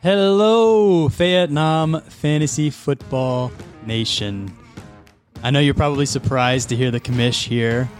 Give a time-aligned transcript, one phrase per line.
[0.00, 3.50] Hello, Vietnam Fantasy Football
[3.84, 4.56] Nation.
[5.42, 7.90] I know you're probably surprised to hear the commish here.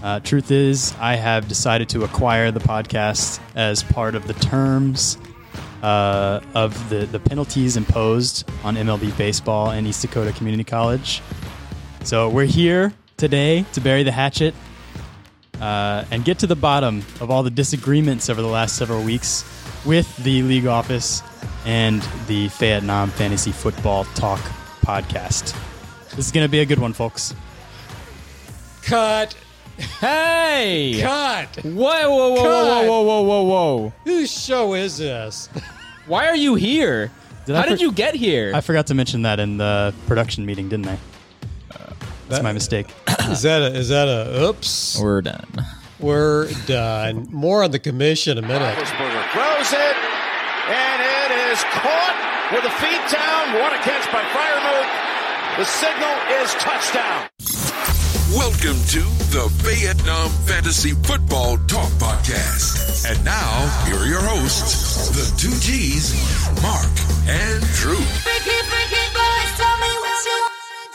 [0.00, 5.18] Uh, truth is, I have decided to acquire the podcast as part of the terms
[5.82, 11.20] uh, of the, the penalties imposed on MLB baseball and East Dakota Community College.
[12.04, 14.54] So we're here today to bury the hatchet
[15.60, 19.44] uh, and get to the bottom of all the disagreements over the last several weeks
[19.84, 21.22] with the league office
[21.66, 24.40] and the Vietnam Fantasy Football Talk
[24.82, 25.54] podcast.
[26.10, 27.34] This is going to be a good one, folks.
[28.82, 29.34] Cut.
[30.00, 30.98] Hey!
[31.00, 31.56] Cut.
[31.64, 31.72] Whoa,
[32.10, 33.92] whoa, whoa, whoa, whoa, whoa, whoa, whoa!
[34.04, 35.48] Whose show is this?
[36.06, 37.10] Why are you here?
[37.46, 38.52] Did How I did for- you get here?
[38.54, 40.98] I forgot to mention that in the production meeting, didn't I?
[41.72, 41.92] Uh,
[42.28, 42.86] That's my mistake.
[43.30, 44.98] Is that a is that a oops?
[45.00, 45.46] We're done.
[46.00, 47.28] We're done.
[47.30, 48.74] More on the commission in a minute.
[48.76, 49.96] Roethlisberger throws it,
[50.68, 53.54] and it is caught with a feet down.
[53.62, 54.90] What a catch by Freiermuth.
[55.58, 57.28] The signal is touchdown.
[58.34, 59.00] Welcome to
[59.30, 63.08] the Vietnam Fantasy Football Talk Podcast.
[63.08, 66.12] And now, here are your hosts, the two G's,
[66.60, 66.90] Mark
[67.28, 68.02] and Drew.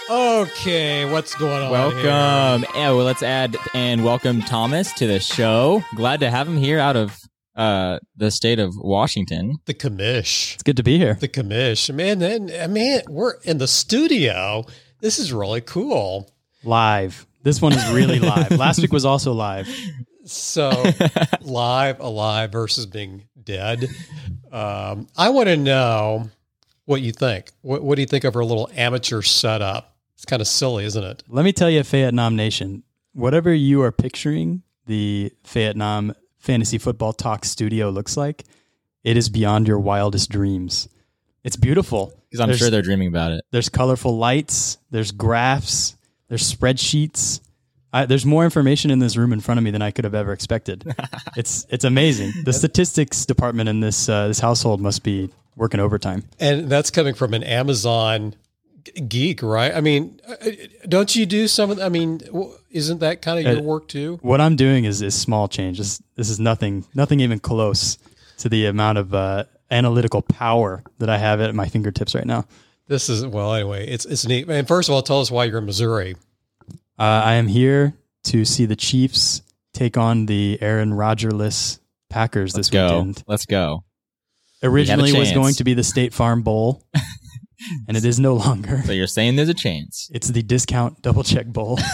[0.09, 1.69] Okay, what's going on?
[1.69, 2.65] Welcome.
[2.73, 5.83] Yeah, well, let's add and welcome Thomas to the show.
[5.95, 7.15] Glad to have him here out of
[7.55, 9.57] uh, the state of Washington.
[9.65, 10.55] The commish.
[10.55, 11.13] It's good to be here.
[11.13, 11.93] The commish.
[11.93, 14.65] Man, then I mean, we're in the studio.
[14.99, 16.33] This is really cool.
[16.63, 17.27] Live.
[17.43, 18.49] This one is really live.
[18.49, 19.69] Last week was also live.
[20.25, 20.71] So
[21.41, 23.87] live, alive versus being dead.
[24.51, 26.31] Um, I want to know
[26.85, 27.51] what you think.
[27.61, 29.97] What, what do you think of our little amateur setup?
[30.19, 31.23] It's kind of silly, isn't it?
[31.29, 37.45] Let me tell you, Vietnam Nation, whatever you are picturing the Vietnam Fantasy Football Talk
[37.45, 38.43] studio looks like,
[39.05, 40.89] it is beyond your wildest dreams.
[41.45, 42.11] It's beautiful.
[42.29, 43.45] Because I'm There's- sure they're dreaming about it.
[43.51, 45.95] There's colorful lights, there's graphs,
[46.27, 47.39] there's spreadsheets.
[47.93, 50.13] I, there's more information in this room in front of me than I could have
[50.15, 50.83] ever expected.
[51.37, 52.33] it's it's amazing.
[52.43, 56.25] The statistics department in this uh, this household must be working overtime.
[56.41, 58.37] And that's coming from an Amazon g-
[59.07, 59.73] geek, right?
[59.73, 60.35] I mean, uh,
[60.87, 61.79] don't you do some of?
[61.79, 62.21] I mean,
[62.71, 64.19] isn't that kind of your Uh, work too?
[64.21, 65.77] What I'm doing is is small change.
[65.77, 67.97] This this is nothing nothing even close
[68.39, 72.45] to the amount of uh, analytical power that I have at my fingertips right now.
[72.87, 73.87] This is well, anyway.
[73.87, 74.49] It's it's neat.
[74.49, 76.15] And first of all, tell us why you're in Missouri.
[76.97, 79.41] Uh, I am here to see the Chiefs
[79.73, 81.79] take on the Aaron Rodgerless
[82.09, 82.97] Packers Let's this go.
[82.99, 83.23] weekend.
[83.27, 83.83] Let's go.
[84.61, 86.83] Originally was going to be the State Farm Bowl,
[87.87, 88.81] and it is no longer.
[88.85, 90.09] So you're saying there's a chance.
[90.13, 91.79] It's the discount double check bowl.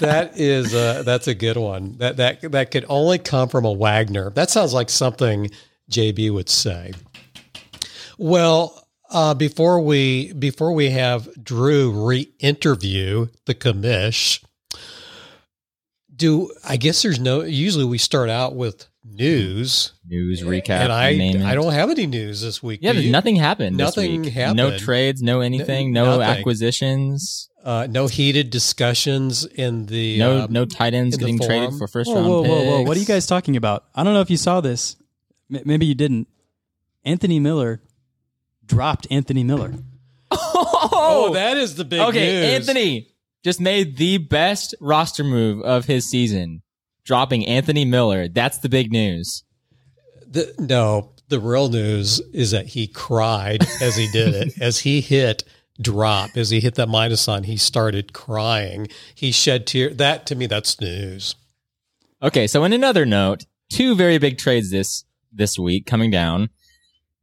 [0.00, 1.96] That is uh, that's a good one.
[1.98, 4.30] That that that could only come from a Wagner.
[4.30, 5.48] That sounds like something
[5.92, 6.92] JB would say.
[8.18, 14.42] Well, uh, before we before we have Drew re-interview the commish,
[16.14, 17.42] do I guess there's no.
[17.42, 20.70] Usually we start out with news, News recap.
[20.70, 21.44] and I you name it.
[21.44, 22.80] I don't have any news this week.
[22.82, 23.10] Yeah, you?
[23.10, 23.78] nothing happened.
[23.78, 24.32] this Nothing week.
[24.32, 24.56] happened.
[24.56, 25.22] No trades.
[25.22, 25.92] No anything.
[25.92, 26.22] No nothing.
[26.38, 27.48] acquisitions.
[27.64, 32.08] Uh, no heated discussions in the No uh, no tight ends getting traded for first
[32.08, 32.82] whoa, round whoa, whoa, whoa!
[32.82, 33.84] What are you guys talking about?
[33.94, 34.96] I don't know if you saw this.
[35.52, 36.26] M- maybe you didn't.
[37.04, 37.80] Anthony Miller
[38.64, 39.74] dropped Anthony Miller.
[40.94, 42.68] Oh, that is the big okay, news.
[42.68, 43.08] Anthony
[43.44, 46.62] just made the best roster move of his season,
[47.04, 48.28] dropping Anthony Miller.
[48.28, 49.44] That's the big news.
[50.26, 54.60] The, no, the real news is that he cried as he did it.
[54.60, 55.44] as he hit
[55.80, 58.88] drop, as he hit that minus sign, he started crying.
[59.14, 59.96] He shed tears.
[59.96, 61.34] That to me, that's news.
[62.22, 66.50] Okay, so in another note, two very big trades this this week coming down.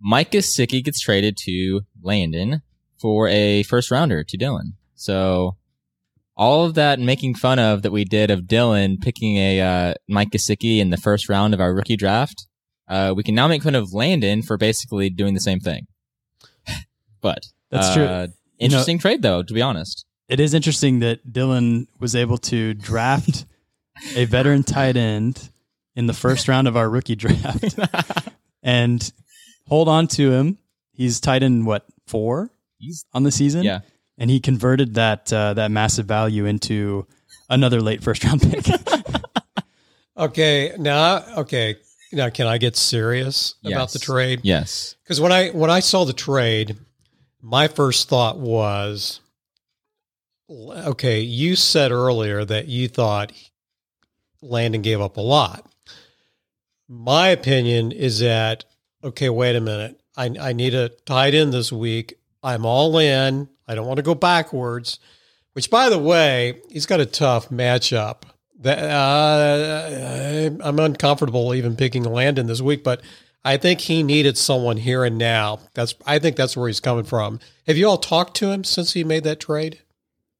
[0.01, 2.61] Mike Gesicki gets traded to Landon
[2.97, 4.73] for a first rounder to Dylan.
[4.95, 5.57] So
[6.39, 10.29] all of that making fun of that we did of Dylan picking a uh, Mike
[10.31, 12.47] Gesicki in the first round of our rookie draft,
[12.87, 15.85] uh, we can now make fun of Landon for basically doing the same thing.
[17.21, 18.05] but That's true.
[18.05, 18.27] uh,
[18.57, 20.05] You know- Interesting trade though, to be honest.
[20.29, 23.45] It is interesting that Dylan was able to draft
[24.15, 25.49] a veteran tight end
[25.95, 27.77] in the first round of our rookie draft
[28.63, 29.11] and
[29.67, 30.57] hold on to him.
[30.93, 33.63] He's tight end what four He's on the season.
[33.63, 33.79] yeah.
[34.19, 37.07] And he converted that uh, that massive value into
[37.49, 38.65] another late first round pick.
[40.19, 41.77] Okay, now, okay,
[42.11, 44.41] now can I get serious about the trade?
[44.43, 44.95] Yes.
[45.01, 46.77] Because when I when I saw the trade,
[47.41, 49.21] my first thought was,
[50.49, 53.31] okay, you said earlier that you thought
[54.41, 55.65] Landon gave up a lot.
[56.89, 58.65] My opinion is that
[59.01, 60.01] okay, wait a minute.
[60.17, 62.15] I, I need a tight end this week.
[62.43, 63.47] I'm all in.
[63.69, 64.99] I don't want to go backwards.
[65.53, 68.23] Which, by the way, he's got a tough matchup.
[68.61, 73.01] That uh, I'm uncomfortable even picking Landon this week, but
[73.45, 75.59] I think he needed someone here and now.
[75.73, 77.39] That's I think that's where he's coming from.
[77.67, 79.79] Have you all talked to him since he made that trade?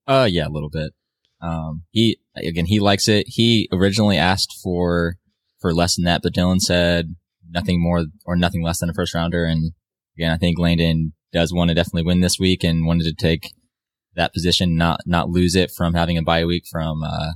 [0.06, 0.94] Uh, yeah, a little bit.
[1.42, 3.26] Um, he again, he likes it.
[3.30, 5.16] He originally asked for
[5.60, 7.16] for less than that, but Dylan said
[7.50, 9.46] nothing more or nothing less than a first rounder.
[9.46, 9.72] And
[10.18, 13.54] again, I think Landon does want to definitely win this week and wanted to take
[14.16, 17.32] that position, not not lose it from having a bye week from uh,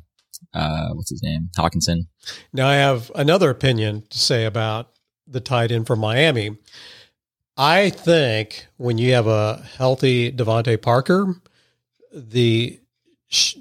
[0.53, 2.07] uh, what's his name, Hockenson.
[2.51, 4.89] Now I have another opinion to say about
[5.27, 6.57] the tight end from Miami.
[7.55, 11.35] I think when you have a healthy DeVante Parker,
[12.11, 12.79] the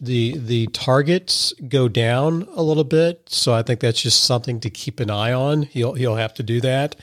[0.00, 3.28] the the targets go down a little bit.
[3.28, 5.62] So I think that's just something to keep an eye on.
[5.62, 6.96] He'll he'll have to do that.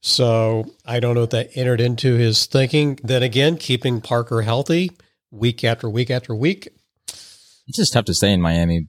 [0.00, 2.98] So I don't know if that entered into his thinking.
[3.02, 4.92] Then again, keeping Parker healthy
[5.30, 6.68] week after week after week.
[7.08, 8.86] It's just tough to say in Miami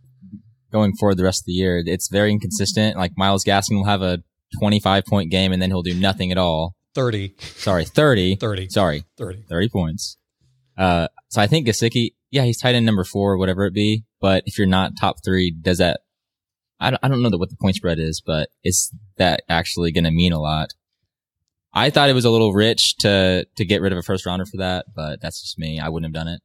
[0.72, 1.82] going forward the rest of the year.
[1.86, 2.96] It's very inconsistent.
[2.96, 4.20] Like Myles Gaskin will have a
[4.60, 6.76] 25 point game and then he'll do nothing at all.
[6.96, 8.36] 30, Sorry, 30.
[8.38, 9.44] 30, Sorry, 30.
[9.48, 10.18] 30 points.
[10.78, 14.06] Uh, so I think Gesicki, yeah, he's tight end number four, whatever it be.
[14.20, 16.02] But if you're not top three, does that,
[16.80, 19.92] I don't, I don't know that what the point spread is, but is that actually
[19.92, 20.70] going to mean a lot?
[21.74, 24.46] I thought it was a little rich to, to get rid of a first rounder
[24.46, 25.80] for that, but that's just me.
[25.80, 26.42] I wouldn't have done it.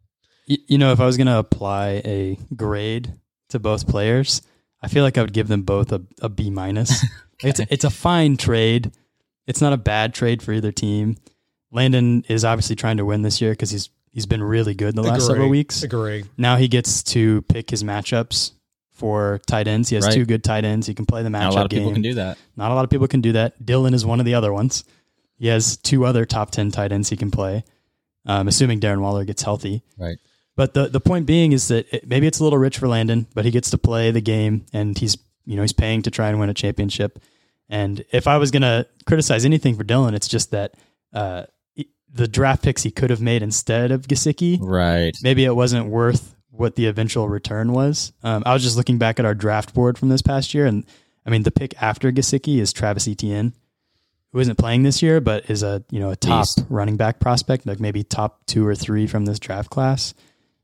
[0.48, 3.12] Y- You know, if I was going to apply a grade
[3.48, 4.42] to both players,
[4.82, 7.04] I feel like I would give them both a, a B minus.
[7.42, 8.92] It's it's a fine trade.
[9.46, 11.16] It's not a bad trade for either team.
[11.72, 15.02] Landon is obviously trying to win this year because he's he's been really good the
[15.02, 15.82] last several weeks.
[15.82, 16.24] Agree.
[16.38, 18.52] Now he gets to pick his matchups
[18.92, 19.88] for tight ends.
[19.88, 20.14] He has Right.
[20.14, 20.86] two good tight ends.
[20.86, 21.80] He can play the matchup Not a lot of game.
[21.80, 22.38] people can do that.
[22.56, 23.62] Not a lot of people can do that.
[23.62, 24.84] Dylan is one of the other ones.
[25.38, 27.64] He has two other top 10 tight ends he can play,
[28.26, 29.82] um, assuming Darren Waller gets healthy.
[29.98, 30.18] Right.
[30.56, 33.26] But the, the point being is that it, maybe it's a little rich for Landon,
[33.34, 36.28] but he gets to play the game and he's, you know, he's paying to try
[36.28, 37.18] and win a championship.
[37.68, 40.74] And if I was going to criticize anything for Dylan, it's just that
[41.12, 41.44] uh,
[42.12, 45.16] the draft picks he could have made instead of Gesicki, Right.
[45.22, 48.12] maybe it wasn't worth what the eventual return was.
[48.22, 50.84] Um, I was just looking back at our draft board from this past year, and
[51.26, 53.54] I mean the pick after Gesicki is Travis Etienne,
[54.34, 57.66] who isn't playing this year, but is a you know a top running back prospect,
[57.66, 60.12] like maybe top two or three from this draft class.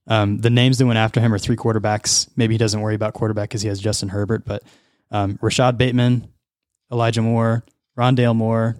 [0.09, 2.29] Um, the names that went after him are three quarterbacks.
[2.37, 4.65] Maybe he doesn't worry about quarterback because he has Justin Herbert, but
[5.13, 6.29] um, Rashod Bateman,
[6.91, 7.65] Elijah Moore,
[7.97, 8.77] Rondale Moore,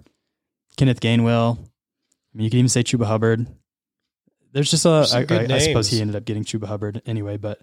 [0.75, 1.57] Kenneth Gainwell.
[1.57, 3.47] I mean, you could even say Chuba Hubbard.
[4.51, 5.05] There's just a.
[5.05, 7.61] Some I, good I, I suppose he ended up getting Chuba Hubbard anyway, but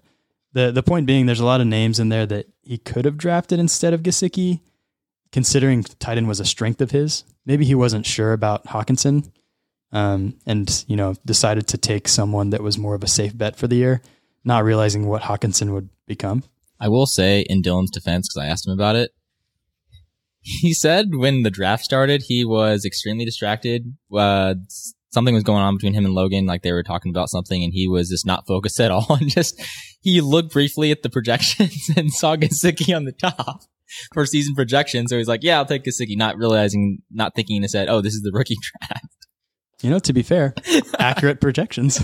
[0.53, 3.17] the the point being, there's a lot of names in there that he could have
[3.17, 4.61] drafted instead of Gesicki,
[5.31, 7.23] considering tight end was a strength of his.
[7.45, 9.31] Maybe he wasn't sure about Hockenson,
[9.91, 13.55] um, and you know decided to take someone that was more of a safe bet
[13.55, 14.01] for the year,
[14.43, 16.43] not realizing what Hockenson would become.
[16.79, 19.11] I will say in Dylan's defense, because I asked him about it,
[20.41, 23.95] he said when the draft started, he was extremely distracted.
[24.15, 24.55] Uh,
[25.09, 27.73] something was going on between him and Logan, like they were talking about something, and
[27.73, 29.07] he was just not focused at all.
[29.19, 29.61] And just
[30.01, 33.63] he looked briefly at the projections and saw Gesicki on the top
[34.13, 35.09] for season projections.
[35.09, 38.13] So he's like, "Yeah, I'll take Gesicki," not realizing, not thinking, and said, "Oh, this
[38.13, 38.57] is the rookie
[38.89, 39.05] draft."
[39.81, 40.53] You know, to be fair,
[40.99, 41.99] accurate projections.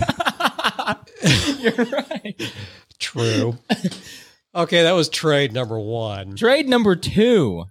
[1.58, 2.52] You're right.
[2.98, 3.58] True.
[4.54, 6.36] okay, that was trade number one.
[6.36, 7.64] Trade number two.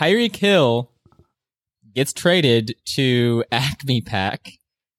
[0.00, 0.90] Tyreek Hill
[1.94, 4.52] gets traded to Acme Pack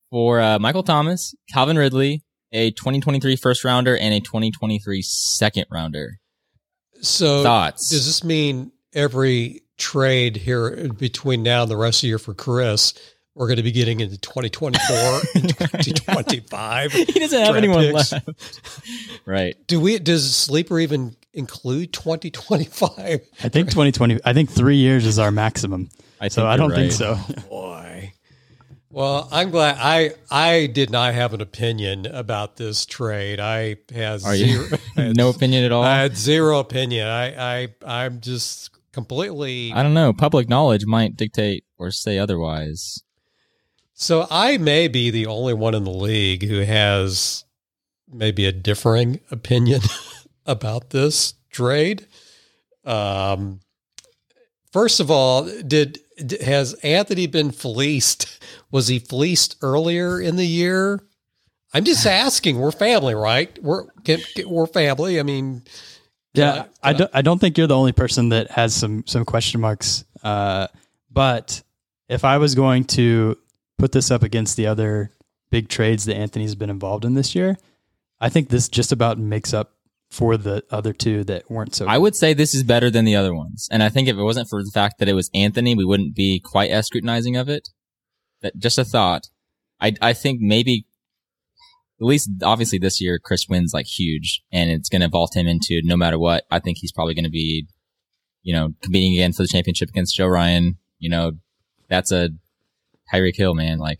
[0.09, 6.19] for uh, Michael Thomas, Calvin Ridley, a 2023 first rounder, and a 2023 second rounder.
[7.01, 7.89] So Thoughts?
[7.89, 12.33] does this mean every trade here between now and the rest of the year for
[12.33, 12.93] Chris,
[13.35, 14.97] we're going to be getting into 2024
[15.35, 16.91] and 2025?
[16.91, 18.11] He doesn't have anyone picks.
[18.11, 19.21] left.
[19.25, 19.55] right.
[19.67, 23.21] Do we, does Sleeper even include 2025?
[23.43, 24.19] I think 2020.
[24.25, 25.89] I think three years is our maximum.
[26.19, 27.17] I So I don't think right.
[27.17, 27.19] so.
[27.47, 27.86] Boy.
[28.97, 33.39] Well, I'm glad I I did not have an opinion about this trade.
[33.39, 35.83] I had Are zero, had- no opinion at all?
[35.83, 37.05] I had zero opinion.
[37.05, 40.13] I I I'm just completely I don't know.
[40.13, 43.03] Public knowledge might dictate or say otherwise.
[43.93, 47.45] So I may be the only one in the league who has
[48.11, 49.81] maybe a differing opinion
[50.47, 52.07] about this trade.
[52.83, 53.59] Um,
[54.71, 55.99] first of all, did
[56.41, 58.43] has Anthony been fleeced?
[58.71, 61.01] Was he fleeced earlier in the year?
[61.73, 62.59] I'm just asking.
[62.59, 63.57] We're family, right?
[63.61, 65.19] We're can, can- we're family.
[65.19, 65.63] I mean,
[66.33, 67.11] Yeah, I- I don't.
[67.13, 70.03] I don't think you're the only person that has some some question marks.
[70.23, 70.67] Uh,
[71.11, 71.61] but
[72.09, 73.37] if I was going to
[73.77, 75.11] put this up against the other
[75.49, 77.57] big trades that Anthony's been involved in this year,
[78.19, 79.73] I think this just about makes up
[80.09, 81.85] for the other two that weren't so.
[81.85, 83.67] I would say this is better than the other ones.
[83.71, 86.15] And I think if it wasn't for the fact that it was Anthony, we wouldn't
[86.15, 87.69] be quite as scrutinizing of it.
[88.41, 89.27] That just a thought.
[89.81, 90.85] I I think maybe
[91.99, 95.47] at least obviously this year Chris wins like huge and it's going to vault him
[95.47, 96.45] into no matter what.
[96.51, 97.67] I think he's probably going to be,
[98.43, 100.77] you know, competing again for the championship against Joe Ryan.
[100.99, 101.31] You know,
[101.89, 102.29] that's a
[103.13, 103.79] Tyreek Hill man.
[103.79, 103.99] Like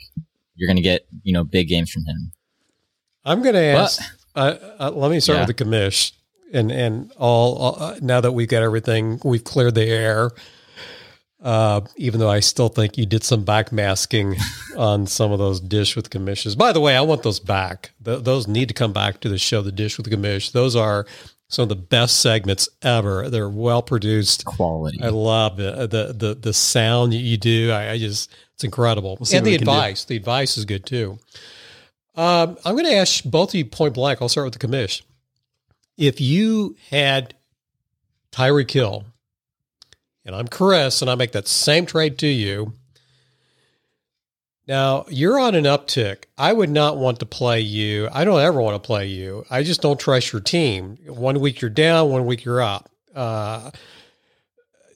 [0.55, 2.31] you're going to get you know big games from him.
[3.25, 4.01] I'm going to ask.
[4.37, 5.45] Uh, uh, let me start Yeah.
[5.47, 6.11] with the commish,
[6.53, 7.55] and and all.
[7.57, 10.31] all uh, now that we've got everything, we've cleared the air.
[11.41, 14.35] Uh, even though I still think you did some backmasking
[14.77, 16.55] on some of those dish with commissions.
[16.55, 17.91] By the way, I want those back.
[18.03, 19.61] Th- those need to come back to the show.
[19.61, 20.51] The dish with the commish.
[20.51, 21.05] Those are
[21.47, 23.29] some of the best segments ever.
[23.29, 24.45] They're well produced.
[24.45, 24.99] Quality.
[25.01, 27.69] I love the the the, the sound you do.
[27.71, 29.17] I, I just it's incredible.
[29.23, 29.71] see and the we can do.
[29.71, 30.05] advice.
[30.05, 31.19] The advice is good too.
[32.17, 34.21] Um, I'm going to ask both of you point blank.
[34.21, 35.03] I'll start with the commish.
[35.97, 37.35] If you had
[38.31, 39.05] Tyreek Hill,
[40.25, 42.73] and I'm Chris, and I make that same trade to you.
[44.67, 46.25] Now you're on an uptick.
[46.37, 48.09] I would not want to play you.
[48.11, 49.45] I don't ever want to play you.
[49.49, 50.97] I just don't trust your team.
[51.07, 52.89] One week you're down, one week you're up.
[53.15, 53.71] Uh,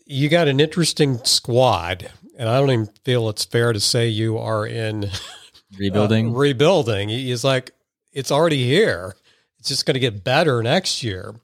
[0.06, 4.38] you got an interesting squad, and I don't even feel it's fair to say you
[4.38, 5.10] are in
[5.78, 6.30] Rebuilding.
[6.30, 7.10] uh, rebuilding.
[7.10, 7.72] He's like,
[8.12, 9.16] it's already here.
[9.60, 11.36] It's just going to get better next year.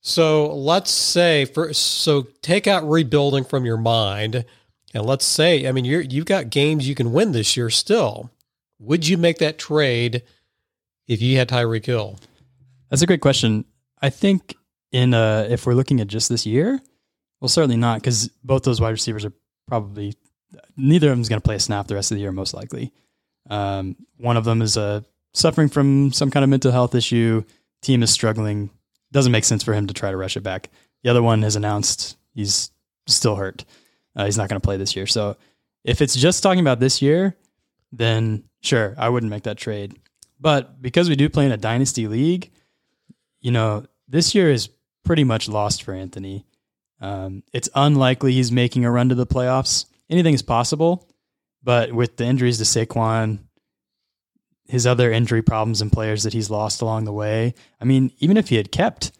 [0.00, 4.44] So let's say for so take out rebuilding from your mind,
[4.94, 8.30] and let's say, I mean, you're you've got games you can win this year still.
[8.78, 10.22] Would you make that trade
[11.08, 12.18] if you had Tyreek Hill?
[12.88, 13.64] That's a great question.
[14.00, 14.54] I think
[14.92, 16.80] in uh, if we're looking at just this year,
[17.40, 19.32] well, certainly not because both those wide receivers are
[19.66, 20.14] probably
[20.76, 22.54] neither of them is going to play a snap the rest of the year, most
[22.54, 22.92] likely.
[23.48, 25.02] Um, one of them is uh,
[25.34, 27.44] suffering from some kind of mental health issue.
[27.82, 28.70] Team is struggling.
[29.12, 30.70] Doesn't make sense for him to try to rush it back.
[31.02, 32.70] The other one has announced he's
[33.06, 33.64] still hurt.
[34.14, 35.06] Uh, he's not going to play this year.
[35.06, 35.36] So
[35.84, 37.36] if it's just talking about this year,
[37.92, 39.98] then sure, I wouldn't make that trade.
[40.40, 42.50] But because we do play in a dynasty league,
[43.40, 44.68] you know, this year is
[45.04, 46.44] pretty much lost for Anthony.
[47.00, 49.86] Um, it's unlikely he's making a run to the playoffs.
[50.10, 51.08] Anything is possible,
[51.66, 53.40] but with the injuries to Saquon,
[54.68, 58.36] his other injury problems and players that he's lost along the way, I mean, even
[58.36, 59.10] if he had kept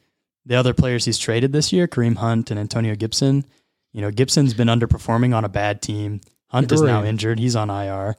[0.44, 3.44] the other players he's traded this year, Kareem Hunt and Antonio Gibson,
[3.92, 6.20] you know, Gibson's been underperforming on a bad team.
[6.46, 7.40] Hunt is now injured.
[7.40, 8.14] He's on IR.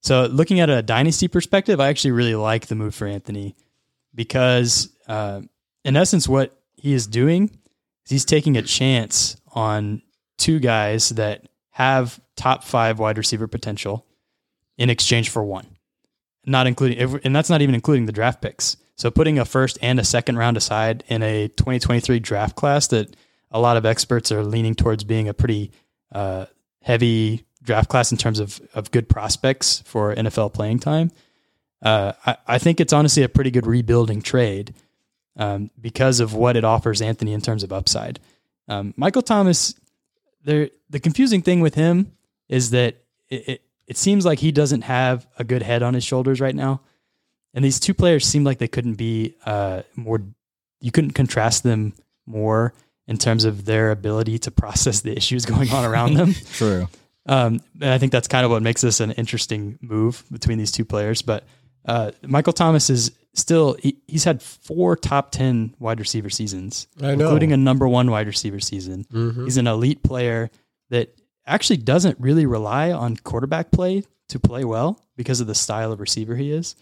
[0.00, 3.56] So looking at a dynasty perspective, I actually really like the move for Anthony
[4.14, 5.42] because, uh,
[5.84, 7.50] in essence, what he is doing
[8.06, 10.00] is he's taking a chance on
[10.38, 14.06] two guys that have top five wide receiver potential
[14.78, 15.66] in exchange for one,
[16.46, 18.78] not including, and that's not even including the draft picks.
[18.94, 23.14] So putting a first and a second round aside in a 2023 draft class that
[23.50, 25.70] a lot of experts are leaning towards being a pretty
[26.12, 26.46] uh,
[26.80, 31.10] heavy draft class in terms of, of good prospects for NFL playing time.
[31.82, 34.72] Uh, I, I think it's honestly a pretty good rebuilding trade
[35.36, 38.18] um, because of what it offers Anthony in terms of upside.
[38.66, 39.74] Um, Michael Thomas,
[40.46, 42.12] there the confusing thing with him
[42.48, 42.96] is that
[43.28, 46.54] it, it, it seems like he doesn't have a good head on his shoulders right
[46.54, 46.80] now.
[47.52, 50.22] And these two players seem like they couldn't be uh, more,
[50.80, 51.94] you couldn't contrast them
[52.26, 52.74] more
[53.08, 56.34] in terms of their ability to process the issues going on around them.
[56.52, 56.88] True.
[57.26, 60.70] Um, and I think that's kind of what makes this an interesting move between these
[60.70, 61.22] two players.
[61.22, 61.44] But
[61.84, 67.14] uh, Michael Thomas is still, he, he's had four top 10 wide receiver seasons, I
[67.14, 67.24] know.
[67.26, 69.04] including a number one wide receiver season.
[69.12, 69.44] Mhm.
[69.44, 70.50] He's an elite player
[70.90, 71.14] that
[71.46, 76.00] actually doesn't really rely on quarterback play to play well because of the style of
[76.00, 76.74] receiver he is.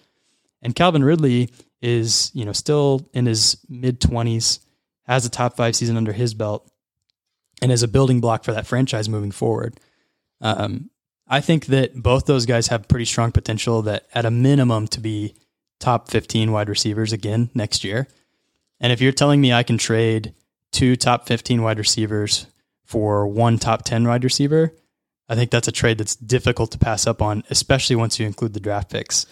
[0.62, 1.50] And Calvin Ridley
[1.82, 4.60] is, you know, still in his mid 20s,
[5.06, 6.66] has a top five season under his belt,
[7.60, 9.78] and is a building block for that franchise moving forward.
[10.40, 10.88] Um,
[11.28, 15.00] I think that both those guys have pretty strong potential that at a minimum to
[15.00, 15.34] be
[15.80, 18.08] top 15 wide receivers again next year.
[18.80, 20.34] And if you're telling me I can trade
[20.72, 22.46] two top 15 wide receivers
[22.84, 24.72] for one top 10 wide receiver,
[25.28, 28.52] I think that's a trade that's difficult to pass up on, especially once you include
[28.52, 29.26] the draft picks.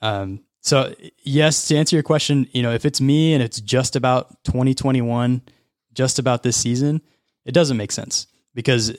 [0.00, 3.96] Um, so yes, to answer your question, you know, if it's me and it's just
[3.96, 5.42] about 2021,
[5.92, 7.00] just about this season,
[7.44, 8.90] it doesn't make sense because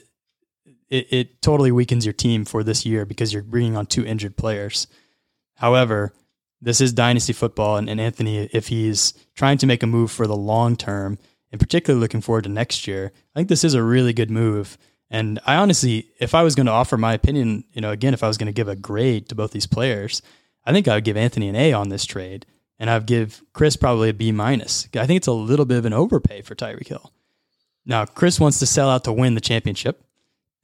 [0.90, 4.38] it, it totally weakens your team for this year because you're bringing on two injured
[4.38, 4.88] players.
[5.56, 6.14] However,
[6.62, 10.28] this is dynasty football, and, and Anthony, if he's trying to make a move for
[10.28, 11.18] the long term,
[11.52, 14.78] and particularly looking forward to next year, I think this is a really good move.
[15.10, 18.24] And I honestly, if I was going to offer my opinion, you know, again, if
[18.24, 20.22] I was going to give a grade to both these players,
[20.66, 22.46] I think I would give Anthony an A on this trade,
[22.80, 24.88] and I'd give Chris probably a B minus.
[24.96, 27.12] I think it's a little bit of an overpay for Tyreek Hill.
[27.86, 30.06] Now, Chris wants to sell out to win the championship,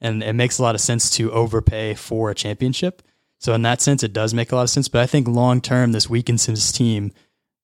[0.00, 3.02] and it makes a lot of sense to overpay for a championship.
[3.38, 4.88] So in that sense, it does make a lot of sense.
[4.88, 7.12] But I think long term, this weakens his team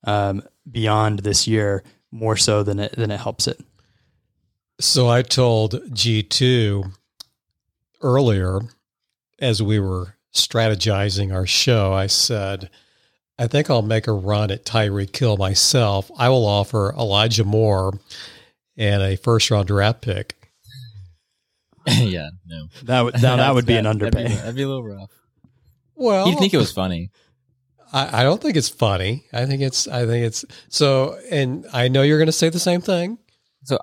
[0.04, 3.60] um, beyond this year more so than it than it helps it.
[4.80, 6.92] So I told G2
[8.02, 8.60] earlier
[9.38, 12.70] as we were strategizing our show, I said,
[13.38, 16.10] I think I'll make a run at Tyreek Hill myself.
[16.16, 17.98] I will offer Elijah Moore
[18.76, 20.36] and a first round draft pick.
[21.86, 22.66] yeah, no.
[22.84, 24.34] That would now that would be an That'd be- underpay.
[24.36, 25.10] That'd be, a little rough.
[25.96, 27.10] Well, You'd think it was funny.
[27.92, 29.24] I, I don't think it's funny.
[29.32, 32.58] I think it's, I think it's so, and I know you're going to say the
[32.58, 33.18] same thing.
[33.64, 33.78] So,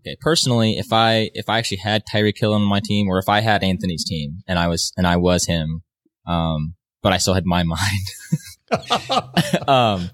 [0.00, 3.28] okay, personally, if I if I actually had Tyreek Hill on my team, or if
[3.28, 5.82] I had Anthony's team, and I was and I was him,
[6.26, 7.62] um, but I still had my
[8.70, 9.68] mind.
[9.68, 10.10] um,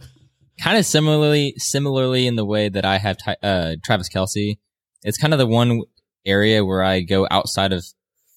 [0.63, 4.59] kind of similarly, similarly in the way that I have uh, Travis Kelce.
[5.03, 5.83] It's kind of the one
[6.25, 7.85] area where I go outside of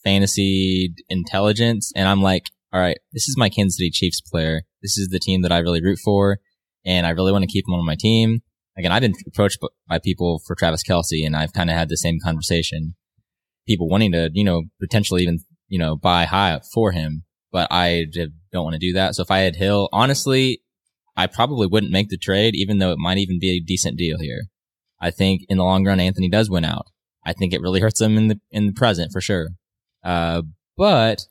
[0.04, 4.64] fantasy intelligence, and I'm like, all right, this is my Kansas City Chiefs player.
[4.82, 6.40] This is the team that I really root for,
[6.86, 8.42] and I really want to keep him on my team.
[8.78, 11.98] Again, I've been approached by people for Travis Kelce, and I've kind of had the
[11.98, 12.96] same conversation.
[13.68, 18.06] People wanting to, you know, potentially even, you know, buy high for him, but I
[18.52, 19.16] don't want to do that.
[19.16, 20.62] So if I had Hill, honestly,
[21.18, 24.20] I probably wouldn't make the trade, even though it might even be a decent deal
[24.20, 24.44] here.
[25.02, 26.88] I think in the long run, Anthony does win out.
[27.26, 29.50] I think it really hurts him in the in the present for sure.
[30.04, 30.44] Uh,
[30.78, 31.26] but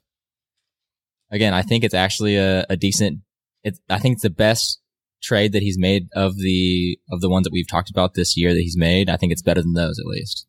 [1.30, 3.20] again, I think it's actually a, a decent.
[3.64, 4.80] It's I think it's the best
[5.20, 8.52] trade that he's made of the of the ones that we've talked about this year
[8.54, 9.11] that he's made.
[9.11, 10.47] I think it's better than those at least.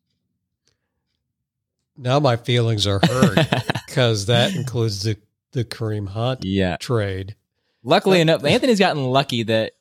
[1.96, 3.46] Now my feelings are hurt
[3.86, 5.16] because that includes the,
[5.52, 6.76] the Kareem Hunt Yeah.
[6.78, 7.36] trade.
[7.82, 9.72] Luckily enough, Anthony's gotten lucky that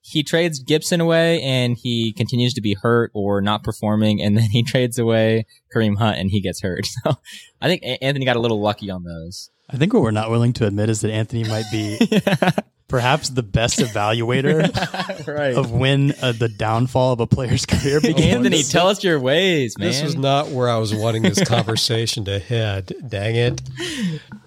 [0.00, 4.50] he trades Gibson away and he continues to be hurt or not performing, and then
[4.50, 6.86] he trades away Kareem Hunt and he gets hurt.
[7.04, 7.16] So
[7.60, 9.50] I think Anthony got a little lucky on those.
[9.68, 11.98] I think what we're not willing to admit is that Anthony might be
[12.88, 15.56] perhaps the best evaluator right.
[15.56, 18.38] of when uh, the downfall of a player's career began.
[18.38, 19.88] Anthony, tell us your ways, man.
[19.88, 22.92] This was not where I was wanting this conversation to head.
[23.08, 23.62] Dang it.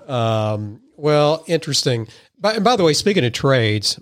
[0.08, 2.08] Um, well, interesting.
[2.38, 4.00] By, and by the way, speaking of trades,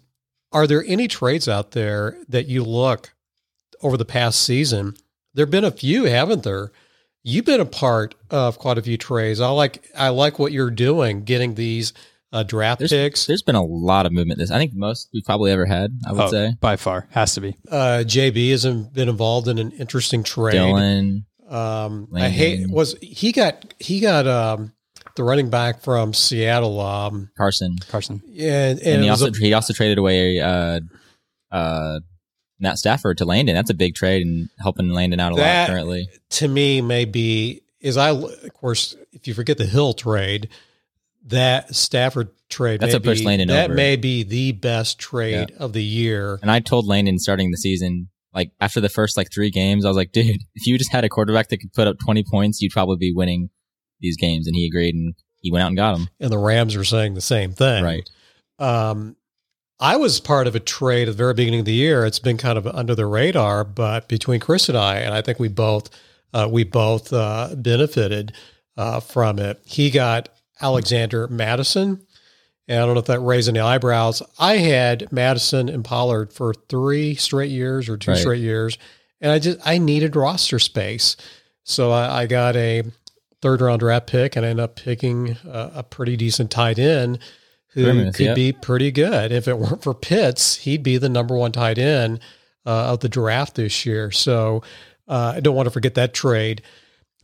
[0.51, 3.13] are there any trades out there that you look
[3.81, 4.95] over the past season?
[5.33, 6.71] There have been a few, haven't there?
[7.27, 9.41] You've been a part of quite a few trades.
[9.41, 11.91] I like I like what you're doing, getting these
[12.31, 13.25] uh, draft There's, picks.
[13.25, 14.39] there's been a lot of movement.
[14.39, 15.91] This I think most we've probably ever had.
[16.07, 17.55] I would Oh, say by far has to be.
[17.69, 20.55] Uh, JB has been involved in an interesting trade.
[20.55, 21.25] Dylan.
[21.49, 24.71] Um, I hate was he got he got um,
[25.17, 26.79] the running back from Seattle.
[26.79, 28.21] Um, Carson, Carson.
[28.39, 30.79] and, and, and, he also a- he also traded away uh,
[31.51, 31.99] uh,
[32.59, 33.55] Matt Stafford to Landon.
[33.55, 36.07] That's a big trade and helping Landon out a That- lot currently.
[36.31, 40.49] to me maybe is I of course if you forget the Hill trade,
[41.25, 43.73] that Stafford trade That's a push Landon that over.
[43.73, 46.39] may be the best trade of the year.
[46.41, 49.89] And I told Landon starting the season, like after the first like three games, I
[49.89, 52.61] was like, dude, if you just had a quarterback that could put up 20 points,
[52.61, 53.49] you'd probably be winning
[53.99, 54.47] these games.
[54.47, 56.07] And he agreed and he went out and got him.
[56.19, 57.83] And the Rams are saying the same thing.
[57.83, 58.09] Right.
[58.59, 59.16] Um,
[59.79, 62.05] I was part of a trade at the very beginning of the year.
[62.05, 65.39] It's been kind of under the radar, but between Chris and I, and I think
[65.39, 65.89] we both
[66.33, 68.33] uh, we both uh, benefited
[68.75, 69.61] uh, from it.
[69.65, 70.29] He got
[70.61, 72.05] Alexander Mattison,
[72.67, 74.21] and I don't know if that raised any eyebrows.
[74.39, 78.19] I had Mattison and Pollard for three straight years or two Right.
[78.19, 78.77] straight years,
[79.21, 81.15] and I just I needed roster space,
[81.63, 82.83] so I, I got a
[83.43, 87.19] third round draft pick, and I ended up picking a, a pretty decent tight end
[87.85, 88.35] who could yep.
[88.35, 89.31] be pretty good.
[89.31, 92.19] If it weren't for Pitts, he'd be the number one tight end
[92.65, 94.11] uh, of the draft this year.
[94.11, 94.63] So
[95.07, 96.61] uh, I don't want to forget that trade.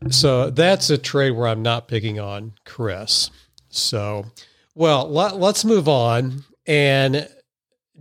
[0.09, 3.29] So that's a trade where I'm not picking on Chris.
[3.69, 4.25] So,
[4.75, 6.43] well, let, let's move on.
[6.67, 7.27] And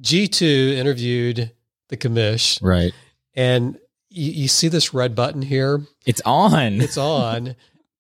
[0.01, 1.53] G2 interviewed
[1.89, 2.93] the commish, Right.
[3.35, 5.83] and you, you see this red button here.
[6.07, 6.81] It's on.
[6.81, 7.55] It's on,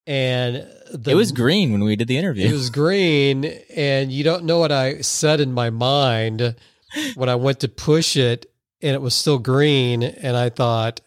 [0.06, 2.48] and the, it was green when we did the interview.
[2.48, 6.54] it was green, and you don't know what I said in my mind
[7.14, 8.46] when I went to push it,
[8.80, 11.00] and it was still green, and I thought,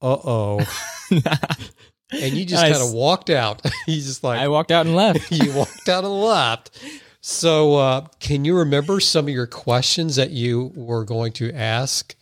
[0.00, 0.60] "Uh oh,"
[1.10, 3.62] and you just kind of walked out.
[3.86, 5.30] you just like I walked out and left.
[5.32, 6.70] you walked out and left.
[7.22, 12.16] So, uh, can you remember some of your questions that you were going to ask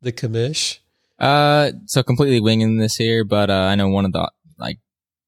[0.00, 0.78] the commish?
[1.18, 4.78] Uh, so completely winging this here, but uh, I know one of the like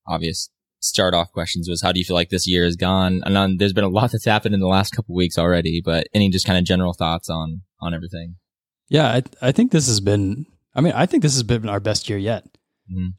[0.06, 0.50] obvious
[0.80, 3.22] start off questions was how do you feel like this year has gone?
[3.24, 6.06] And um, there's been a lot that's happened in the last couple weeks already, but
[6.14, 8.36] any just kind of general thoughts on on everything?
[8.88, 10.46] Yeah, I, I think this has been.
[10.74, 12.44] I mean, I think this has been our best year yet.
[12.92, 13.14] Mhm.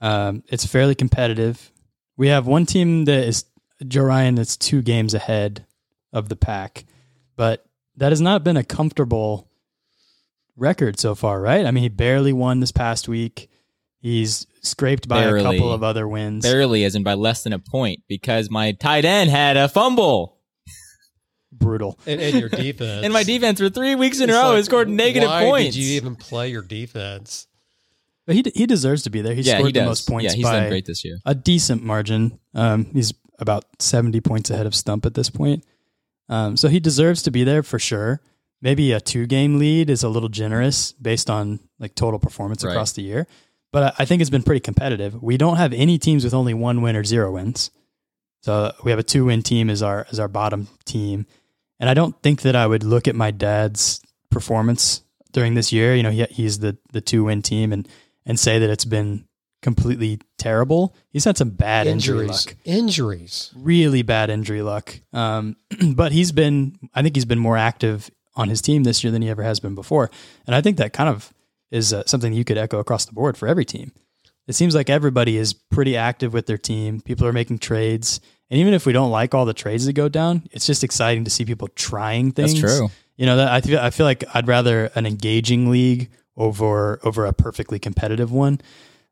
[0.00, 1.70] Um, it's fairly competitive.
[2.16, 3.44] We have one team that is
[3.86, 5.66] Joe Ryan that's two games ahead
[6.12, 6.84] of the pack,
[7.36, 7.64] but
[7.96, 9.48] that has not been a comfortable
[10.56, 11.66] record so far, right?
[11.66, 13.50] I mean, he barely won this past week.
[14.00, 16.44] He's scraped by a couple of other wins.
[16.44, 20.36] Barely, as in by less than a point, because my tight end had a fumble,
[21.52, 21.98] Brutal.
[22.06, 23.04] And, and your defense.
[23.04, 25.74] and my defense for three weeks in a row like, has scored negative why points.
[25.76, 27.46] Did you even play your defense?
[28.26, 29.34] But he he deserves to be there.
[29.34, 31.18] He yeah, scored he the most points yeah, he's by done great this year.
[31.24, 32.38] a decent margin.
[32.54, 35.64] Um, he's about 70 points ahead of Stump at this point.
[36.28, 38.20] Um, so he deserves to be there for sure.
[38.60, 42.72] Maybe a two game lead is a little generous based on like total performance Right.
[42.72, 43.28] across the year.
[43.76, 45.22] But I, think it's been pretty competitive.
[45.22, 47.70] We don't have any teams with only one win or zero wins.
[48.40, 51.26] So we have a two win team as our as our bottom team.
[51.78, 55.94] And I don't think that I would look at my dad's performance during this year.
[55.94, 57.86] You know, he, he's the the two win team and
[58.24, 59.26] and say that it's been
[59.60, 60.96] completely terrible.
[61.10, 62.46] He's had some bad injury Injuries.
[62.46, 63.52] luck, Injuries.
[63.54, 64.98] really bad injury luck.
[65.12, 65.54] Um,
[65.94, 69.20] but he's been, I think he's been more active on his team this year than
[69.20, 70.10] he ever has been before,
[70.46, 71.30] and I think that kind of
[71.70, 73.92] is uh, something you could echo across the board for every team.
[74.46, 77.00] It seems like everybody is pretty active with their team.
[77.00, 80.08] People are making trades, and even if we don't like all the trades that go
[80.08, 82.60] down, it's just exciting to see people trying things.
[82.60, 82.88] That's true.
[83.16, 87.26] You know, that I feel I feel like I'd rather an engaging league over over
[87.26, 88.60] a perfectly competitive one.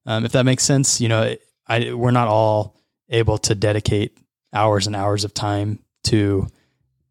[0.06, 1.34] Um, if that makes sense, you know,
[1.66, 2.76] I we're not all
[3.08, 4.16] able to dedicate
[4.52, 6.46] hours and hours of time to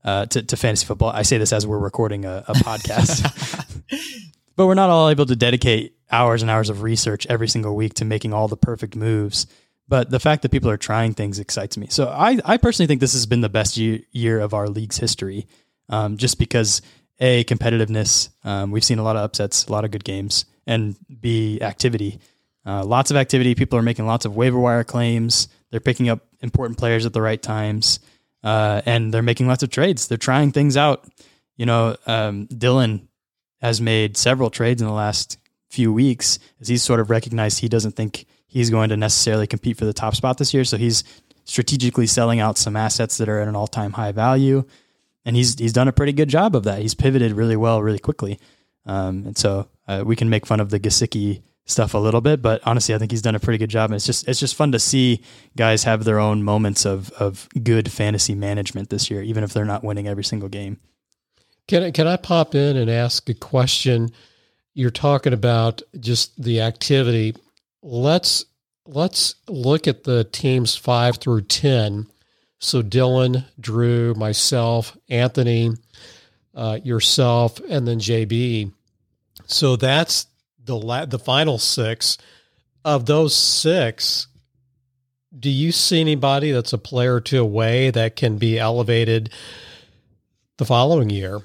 [0.03, 1.09] uh, to, to fantasy football.
[1.09, 3.23] I say this as we're recording a, a podcast,
[4.55, 7.95] but we're not all able to dedicate hours and hours of research every single week
[7.95, 9.47] to making all the perfect moves.
[9.87, 11.87] But the fact that people are trying things excites me.
[11.89, 14.97] So I, I personally think this has been the best year, year of our league's
[14.97, 15.47] history,
[15.89, 16.81] um, just because
[17.19, 18.29] a competitiveness.
[18.43, 22.19] Um, we've seen a lot of upsets, a lot of good games, and b activity.
[22.65, 23.55] Uh, lots of activity.
[23.55, 25.47] People are making lots of waiver wire claims.
[25.69, 27.99] They're picking up important players at the right times,
[28.43, 30.07] uh, and they're making lots of trades.
[30.07, 31.05] They're trying things out.
[31.57, 33.07] You know, um, Dylan
[33.63, 35.37] has made several trades in the last
[35.69, 39.77] few weeks as he's sort of recognized he doesn't think he's going to necessarily compete
[39.77, 40.65] for the top spot this year.
[40.65, 41.05] So he's
[41.45, 44.65] strategically selling out some assets that are at an all time high value.
[45.25, 46.81] And he's he's done a pretty good job of that.
[46.81, 48.37] He's pivoted really well, really quickly.
[48.85, 52.41] Um, and so uh, we can make fun of the Gesicki stuff a little bit,
[52.41, 53.91] but honestly, I think he's done a pretty good job.
[53.91, 55.21] And it's just it's just fun to see
[55.55, 59.63] guys have their own moments of of good fantasy management this year, even if they're
[59.63, 60.81] not winning every single game.
[61.67, 64.09] Can I, can I pop in and ask a question?
[64.73, 67.35] You're talking about just the activity.
[67.81, 68.45] Let's
[68.85, 72.07] let's look at the teams five through ten.
[72.59, 75.71] So Dylan, Drew, myself, Anthony,
[76.55, 78.71] uh, yourself, and then JB.
[79.47, 80.27] So that's
[80.63, 82.17] the la- the final six.
[82.85, 84.27] Of those six,
[85.37, 89.29] do you see anybody that's a player or two away that can be elevated
[90.57, 91.41] the following year?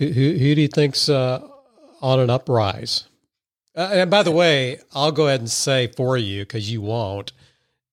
[0.00, 1.46] Who, who, who do you think's uh,
[2.02, 3.04] on an uprise?
[3.76, 7.32] Uh, and by the way, I'll go ahead and say for you because you won't.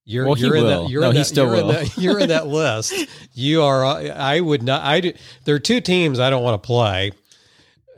[0.06, 0.84] You're, Well, he you're in will.
[0.86, 0.90] that.
[0.90, 1.74] You're No, in he that, still you're In will.
[1.74, 2.94] that, you're in that list.
[3.34, 3.86] You are.
[3.86, 4.82] uh, I would not.
[4.84, 5.02] I.
[5.02, 7.12] do- There are two teams I don't want to play,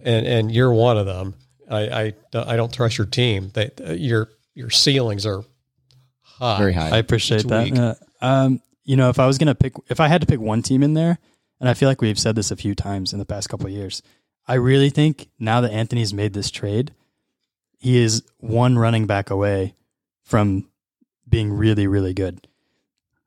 [0.04, 1.36] and and you're one of them.
[1.70, 3.52] I I, I don't trust your team.
[3.54, 5.44] They, your your ceilings are
[6.24, 6.58] high.
[6.58, 6.90] Very high.
[6.90, 7.78] I appreciate Each that.
[8.22, 10.64] Uh, um, you know, if I was gonna pick, if I had to pick one
[10.64, 11.20] team in there,
[11.60, 13.72] and I feel like we've said this a few times in the past couple of
[13.72, 14.02] years,
[14.48, 16.94] I really think now that Anthony's made this trade,
[17.78, 19.76] he is one running back away
[20.24, 20.68] from
[21.28, 22.48] being really, really good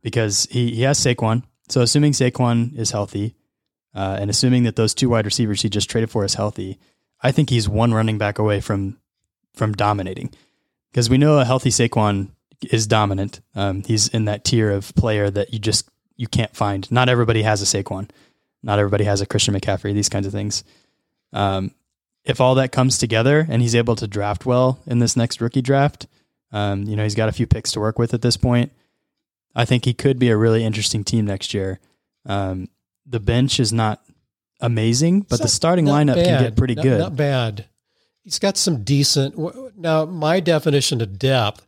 [0.03, 1.45] because he, he has Saquon.
[1.69, 3.35] So assuming Saquon is healthy,
[3.95, 6.79] uh, and assuming that those two wide receivers he just traded for is healthy,
[7.23, 8.99] I think he's one running back away from
[9.55, 10.33] from dominating
[10.91, 12.31] because we know a healthy Saquon
[12.71, 13.41] is dominant.
[13.55, 15.89] Um, he's in that tier of player that you just
[16.23, 16.89] you can't find.
[16.93, 18.09] Not everybody has a Saquon.
[18.63, 19.93] Not everybody has a Christian McCaffrey.
[19.93, 20.63] These kinds of things.
[21.33, 21.73] Um,
[22.25, 25.63] if all that comes together and he's able to draft well in this next rookie
[25.63, 26.07] draft,
[26.53, 28.71] um, you know he's got a few picks to work with at this point.
[29.53, 31.81] I think he could be a really interesting team next year.
[32.25, 32.69] Um,
[33.05, 34.01] the bench is not
[34.61, 36.99] amazing, but the starting not lineup can get pretty Not- good.
[37.01, 37.65] Not bad.
[38.23, 39.35] He's got some decent.
[39.77, 41.67] Now, my definition of depth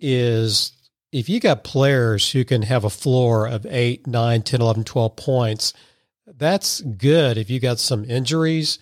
[0.00, 0.72] is
[1.12, 5.16] if you got players who can have a floor of 8, 9, 10, 11, 12
[5.16, 5.72] points,
[6.26, 8.78] that's good if you got some injuries.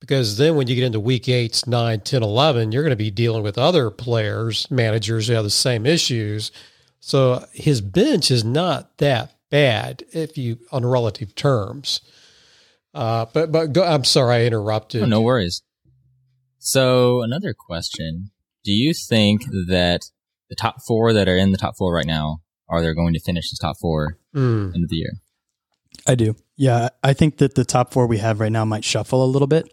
[0.00, 3.10] Because then when you get into week 8, 9, 10, 11, you're going to be
[3.10, 6.52] dealing with other players, managers who have the same issues.
[7.00, 12.00] So his bench is not that bad if you on relative terms.
[12.92, 15.02] Uh, but but go, I'm sorry I interrupted.
[15.02, 15.62] Oh, no worries.
[16.58, 18.30] So another question:
[18.64, 20.10] Do you think that
[20.54, 22.38] the top four that are in the top four right now
[22.68, 24.74] are they going to finish the top four Mm.
[24.74, 25.12] end of the year?
[26.06, 26.34] I do.
[26.56, 29.46] Yeah, I think that the top four we have right now might shuffle a little
[29.48, 29.72] bit,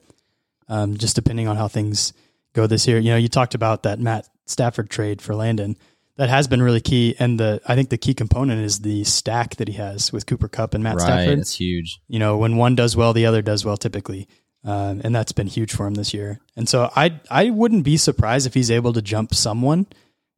[0.67, 2.13] um, just depending on how things
[2.53, 2.99] go this year.
[2.99, 5.77] You know, you talked about that Matt Stafford trade for Landon.
[6.17, 9.55] That has been really key, and the I think the key component is the stack
[9.55, 11.39] that he has with Cooper Kupp and Matt right, Stafford.
[11.39, 11.99] it's huge.
[12.07, 14.27] you know, when one does well, the other does well typically.
[14.63, 16.39] Um, and that's been huge for him this year.
[16.55, 19.87] And so I I wouldn't be surprised if he's able to jump someone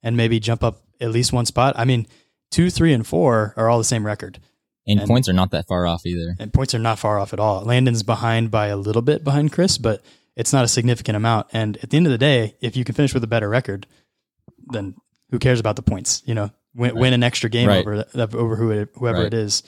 [0.03, 1.73] and maybe jump up at least one spot.
[1.77, 2.05] I mean,
[2.51, 4.39] two, three, and four are all the same record.
[4.85, 6.35] And, And- points are not that far off either.
[6.39, 7.63] And points are not far off at all.
[7.63, 10.03] Landon's behind by a little bit behind Chris, but
[10.35, 11.47] it's not a significant amount.
[11.53, 13.87] And at the end of the day, if you can finish with a better record,
[14.67, 14.95] then
[15.31, 16.21] who cares about the points?
[16.25, 17.79] You know, win, win an extra game Right.
[17.85, 18.05] over
[18.37, 19.27] over who it, whoever Right.
[19.27, 19.63] it is.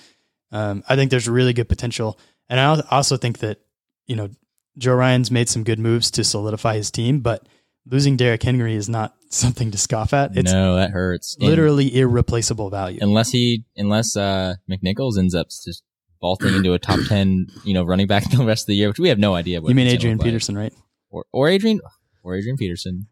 [0.52, 2.20] Um, I think there's really good potential,
[2.50, 3.60] and I also think that
[4.06, 4.30] you know
[4.78, 7.48] Joe Ryan's made some good moves to solidify his team, but
[7.90, 10.36] losing Derrick Henry is not something to scoff at.
[10.36, 11.36] It's no, that hurts.
[11.40, 13.00] And literally irreplaceable value.
[13.02, 15.84] unless he, unless uh, McNichols ends up just
[16.22, 19.00] vaulting into a top ten, you know, running back the rest of the year, which
[19.00, 19.62] we have no idea.
[19.62, 20.20] What you mean Adrian.
[20.20, 20.74] Peterson, right?
[21.10, 21.80] or or Adrian
[22.24, 23.08] or Adrian Peterson?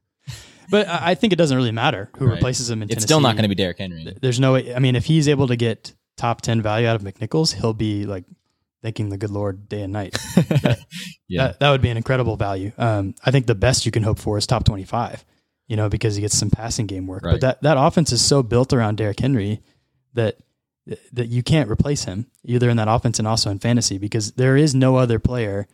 [0.69, 2.35] But I think it doesn't really matter who Right.
[2.35, 4.15] replaces him in It's still not going to be Derrick Henry.
[4.21, 4.73] There's no way.
[4.73, 8.05] I mean, if he's able to get top 10 value out of McNichols, he'll be
[8.05, 8.23] like
[8.83, 10.15] thanking the good Lord day and night.
[11.27, 12.71] yeah, That, that would be an incredible value.
[12.77, 15.25] Um, I think the best you can hope for is top 25,
[15.67, 17.23] you know, because he gets some passing game work.
[17.23, 17.33] Right.
[17.33, 19.61] But that, that offense is so built around Derrick Henry
[20.13, 20.37] that
[21.13, 24.57] that you can't replace him either in that offense and also in fantasy because there
[24.57, 25.65] is no other player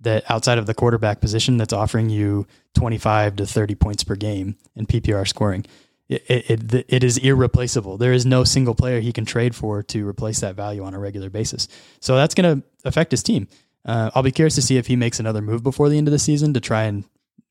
[0.00, 4.56] that outside of the quarterback position that's offering you 25 to 30 points per game
[4.74, 5.66] in PPR scoring.
[6.08, 7.96] It, it, it, is irreplaceable.
[7.96, 10.98] There is no single player he can trade for to replace that value on a
[10.98, 11.66] regular basis.
[12.00, 13.48] So that's going to affect his team.
[13.86, 16.12] Uh, I'll be curious to see if he makes another move before the end of
[16.12, 17.04] the season to try and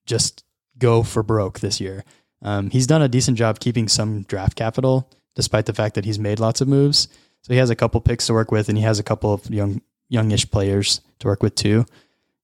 [0.05, 0.43] just
[0.77, 2.03] go for broke this year.
[2.43, 6.19] Um, he's done a decent job keeping some draft capital, despite the fact that he's
[6.19, 7.07] made lots of moves.
[7.41, 9.49] So he has a couple picks to work with, and he has a couple of
[9.49, 11.85] young, youngish players to work with too.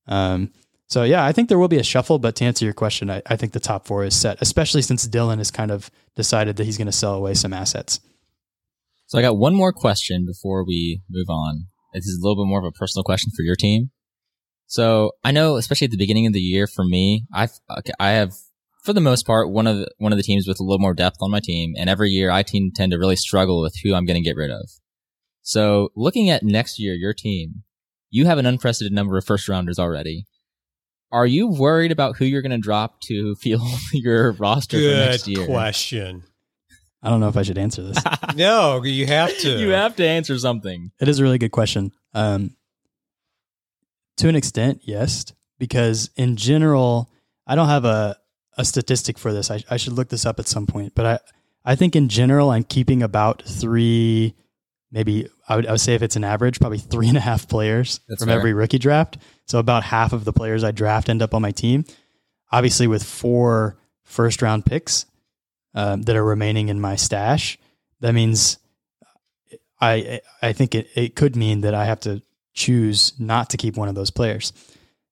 [0.07, 0.51] Um,
[0.89, 2.19] so yeah, I think there will be a shuffle.
[2.19, 5.07] But to answer your question, I, I think the top four is set, especially since
[5.07, 7.99] Dylan has kind of decided that he's going to sell away some assets.
[9.07, 11.67] So I got one more question before we move on.
[11.93, 13.91] This is a little bit more of a personal question for your team.
[14.67, 17.53] So I know, especially at the beginning of the year, for me, I've
[17.99, 18.33] I have
[18.83, 20.93] for the most part one of the, one of the teams with a little more
[20.93, 24.05] depth on my team, and every year I tend to really struggle with who I'm
[24.05, 24.69] going to get rid of.
[25.41, 27.63] So looking at next year, your team,
[28.11, 30.25] you have an unprecedented number of first rounders already.
[31.11, 35.23] Are you worried about who you're going to drop to field your roster for next
[35.25, 35.45] Good year?
[35.47, 36.23] question.
[37.01, 37.97] I don't know if I should answer this.
[38.35, 39.59] No, you have to.
[39.59, 40.91] You have to answer something.
[40.99, 41.91] It is a really good question.
[42.13, 42.55] Um,
[44.17, 45.25] to an extent, yes,
[45.57, 47.09] because in general,
[47.47, 48.17] I don't have a,
[48.57, 49.49] a statistic for this.
[49.49, 51.19] I, I should look this up at some point, but I,
[51.65, 54.35] I think in general, I'm keeping about three,
[54.91, 57.47] maybe I would, I would say if it's an average, probably three and a half
[57.47, 58.37] players That's from fair.
[58.37, 59.17] every rookie draft.
[59.45, 61.85] So about half of the players I draft end up on my team.
[62.51, 65.05] Obviously, with four first round picks
[65.75, 67.57] um, that are remaining in my stash,
[67.99, 68.57] that means
[69.81, 72.21] I I think it, it could mean that I have to
[72.53, 74.51] choose not to keep one of those players.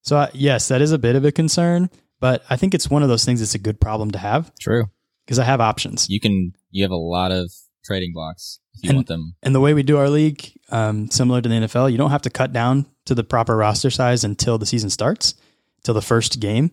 [0.01, 3.03] So uh, yes, that is a bit of a concern, but I think it's one
[3.03, 4.85] of those things that's a good problem to have True.
[5.25, 6.09] because I have options.
[6.09, 7.51] you can you have a lot of
[7.85, 9.35] trading blocks you And- want them.
[9.43, 12.21] And the way we do our league, um, similar to the NFL, you don't have
[12.23, 15.35] to cut down to the proper roster size until the season starts,
[15.83, 16.71] till the first game.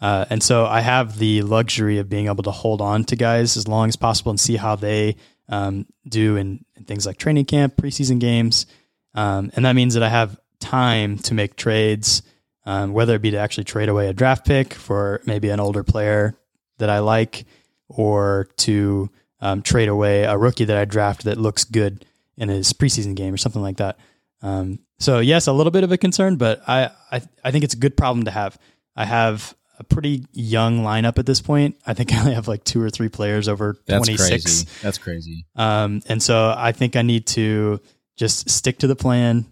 [0.00, 3.56] Uh, and so I have the luxury of being able to hold on to guys
[3.56, 5.16] as long as possible and see how they
[5.48, 8.66] um, do in, in things like training camp, preseason games.
[9.14, 12.22] Um, and that means that I have time to make trades,
[12.66, 15.82] um, whether it be to actually trade away a draft pick for maybe an older
[15.82, 16.36] player
[16.78, 17.46] that I like,
[17.88, 19.08] or to
[19.40, 22.04] um, trade away a rookie that I draft that looks good
[22.36, 23.98] in his preseason game or something like that.
[24.42, 27.74] Um, so yes, a little bit of a concern, but I, I I think it's
[27.74, 28.58] a good problem to have.
[28.94, 31.76] I have a pretty young lineup at this point.
[31.86, 34.28] I think I only have like two or three players over That's 26.
[34.28, 34.66] crazy.
[34.82, 35.46] That's crazy.
[35.54, 37.80] Um, and so I think I need to
[38.16, 39.44] just stick to the plan,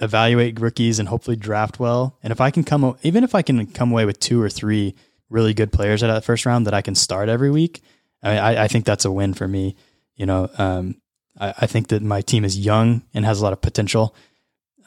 [0.00, 2.18] evaluate rookies, and hopefully draft well.
[2.22, 4.94] And if I can come, even if I can come away with two or three
[5.28, 7.82] really good players out of that first round that I can start every week,
[8.22, 9.76] I, mean, I, I think that's a win for me.
[10.16, 10.96] You know, um,
[11.38, 14.14] I, I think that my team is young and has a lot of potential.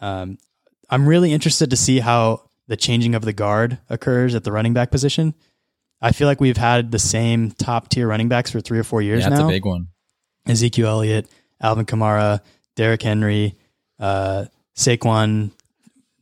[0.02, 0.38] Um,
[0.89, 4.74] I'm really interested to see how the changing of the guard occurs at the running
[4.74, 5.34] back position.
[6.02, 9.02] I feel like we've had the same top tier running backs for three or four
[9.02, 9.88] years Yeah, that's now a big one.
[10.46, 11.30] Ezekiel Elliott,
[11.62, 12.41] Alvin Kamara,
[12.76, 13.56] Derrick Henry,
[14.00, 15.52] uh, Saquon,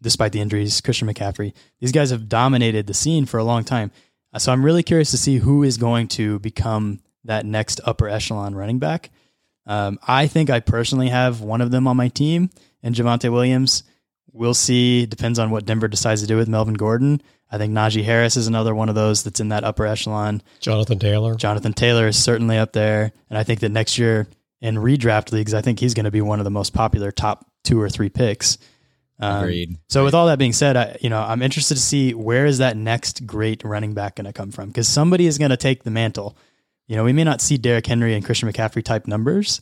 [0.02, 1.54] despite the injuries, Christian McCaffrey.
[1.80, 3.92] These guys have dominated the scene for a long time.
[4.34, 8.10] Uh, So I'm really curious to see who is going to become that next upper
[8.10, 9.12] echelon running back.
[9.66, 12.50] Um, I think I personally have one of them on my team,
[12.82, 13.84] and Javonte Williams.
[14.34, 15.06] We'll see.
[15.06, 17.22] Depends on what Denver decides to do with Melvin Gordon.
[17.52, 20.42] I think Najee Harris is another one of those that's in that upper echelon.
[20.62, 21.36] Jonathan Taylor.
[21.36, 23.12] Jonathan Taylor is certainly up there.
[23.30, 24.28] And I think that next year
[24.62, 27.46] in redraft leagues, I think he's going to be one of the most popular top
[27.66, 28.58] two or three picks.
[29.22, 29.78] Um, Agreed.
[29.88, 32.58] So with all that being said, I, you know, I'm interested to see where is
[32.58, 34.70] that next great running back going to come from?
[34.70, 36.36] Because somebody is going to take the mantle.
[36.88, 39.62] You know, we may not see Derrick Henry and Christian McCaffrey type numbers,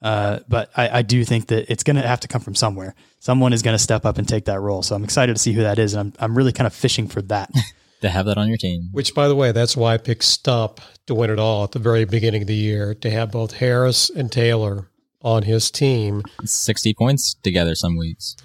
[0.00, 2.94] uh, but I, I do think that it's going to have to come from somewhere.
[3.18, 4.82] Someone is going to step up and take that role.
[4.82, 7.08] So I'm excited to see who that is, and I'm I'm really kind of fishing
[7.08, 7.50] for that.
[8.00, 8.88] To have that on your team.
[8.92, 11.78] Which, by the way, that's why I picked Stump to win it all at the
[11.78, 14.88] very beginning of the year to have both Harris and Taylor
[15.20, 16.22] on his team.
[16.42, 18.36] 60 points together some weeks.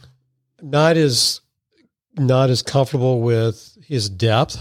[0.61, 1.41] Not as
[2.17, 4.57] not as comfortable with his depth.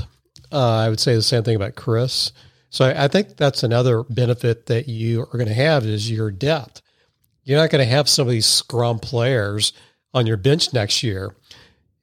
[0.51, 2.33] Uh, I would say the same thing about Chris.
[2.71, 6.31] So I, I think that's another benefit that you are going to have is your
[6.31, 6.83] depth.
[7.45, 9.73] You're not going to have some of these scrum players
[10.13, 11.37] on your bench next year.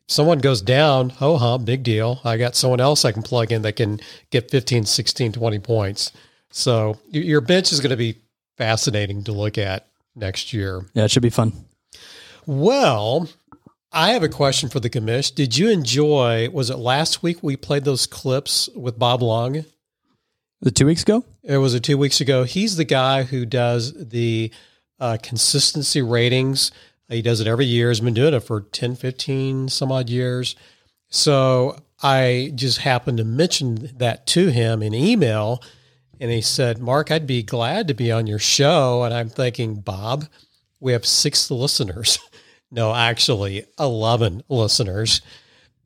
[0.07, 2.21] If someone goes down, oh, huh, big deal.
[2.23, 3.99] I got someone else I can plug in that can
[4.29, 6.11] get 15, 16, 20 points.
[6.51, 8.17] So your bench is going to be
[8.57, 10.85] fascinating to look at next year.
[10.93, 11.53] yeah, it should be fun.
[12.45, 13.29] Well,
[13.93, 15.35] I have a question for the commish.
[15.35, 16.49] Did you enjoy?
[16.49, 19.65] Was it last week we played those clips with Bob Long?
[20.61, 22.43] The two weeks ago, It was it two weeks ago.
[22.43, 24.51] He's the guy who does the
[24.99, 26.71] uh, consistency ratings.
[27.09, 27.89] He does it every year.
[27.89, 30.55] He's been doing it for 10, 15, some odd years.
[31.09, 35.61] So I just happened to mention that to him in email.
[36.19, 39.03] And he said, Mark, I'd be glad to be on your show.
[39.03, 40.27] And I'm thinking, Bob,
[40.79, 42.19] we have six listeners.
[42.71, 45.21] no, actually, 11 listeners.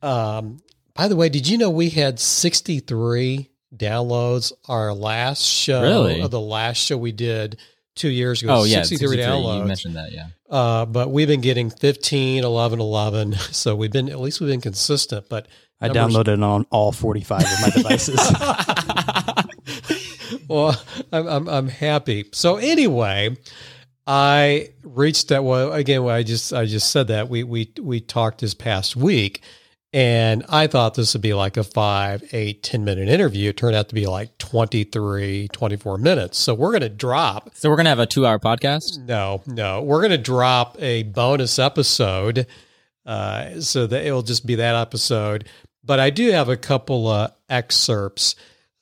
[0.02, 0.58] Um,
[0.94, 6.20] by the way, did you know we had 63 downloads our last show Really?
[6.22, 7.58] of the last show we did
[7.96, 8.60] two years ago?
[8.60, 8.82] Oh, yeah.
[8.82, 9.22] 63, 63.
[9.24, 9.58] downloads.
[9.58, 10.28] You mentioned that, yeah.
[10.48, 13.32] Uh, but we've been getting 15, 11, 11.
[13.52, 15.28] So we've been, at least we've been consistent.
[15.28, 15.48] But
[15.80, 18.18] I numbers- downloaded on all 45 of my devices.
[20.48, 20.80] well,
[21.12, 22.26] I'm, I'm, I'm happy.
[22.32, 23.36] So anyway,
[24.06, 25.44] I reached that.
[25.44, 29.42] Well, again, I just, I just said that we, we, we talked this past week
[29.92, 33.48] and I thought this would be like a five, eight, 10 minute interview.
[33.50, 36.38] It turned out to be like 23, 24 minutes.
[36.38, 38.98] So we're going to drop So we're going to have a two hour podcast.
[39.06, 39.82] No, no.
[39.82, 42.46] We're going to drop a bonus episode
[43.06, 45.48] uh, so that it'll just be that episode.
[45.82, 48.34] But I do have a couple uh, excerpts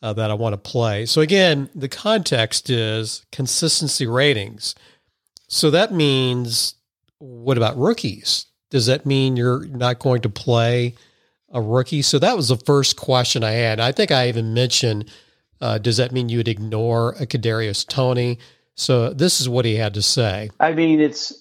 [0.03, 1.07] uh, that I want to play.
[1.07, 4.75] So, again, the context is consistency ratings.
[5.55, 6.75] So that means
[7.19, 8.47] what about rookies?
[8.71, 10.97] Does that mean you're not going to play
[11.49, 12.03] a rookie?
[12.03, 13.79] So that was the first question I had.
[13.79, 15.13] I think I even mentioned
[15.61, 18.41] uh, does that mean you would ignore a Kadarius Toney?
[18.75, 20.51] So this is what he had to say.
[20.59, 21.41] I mean, it's.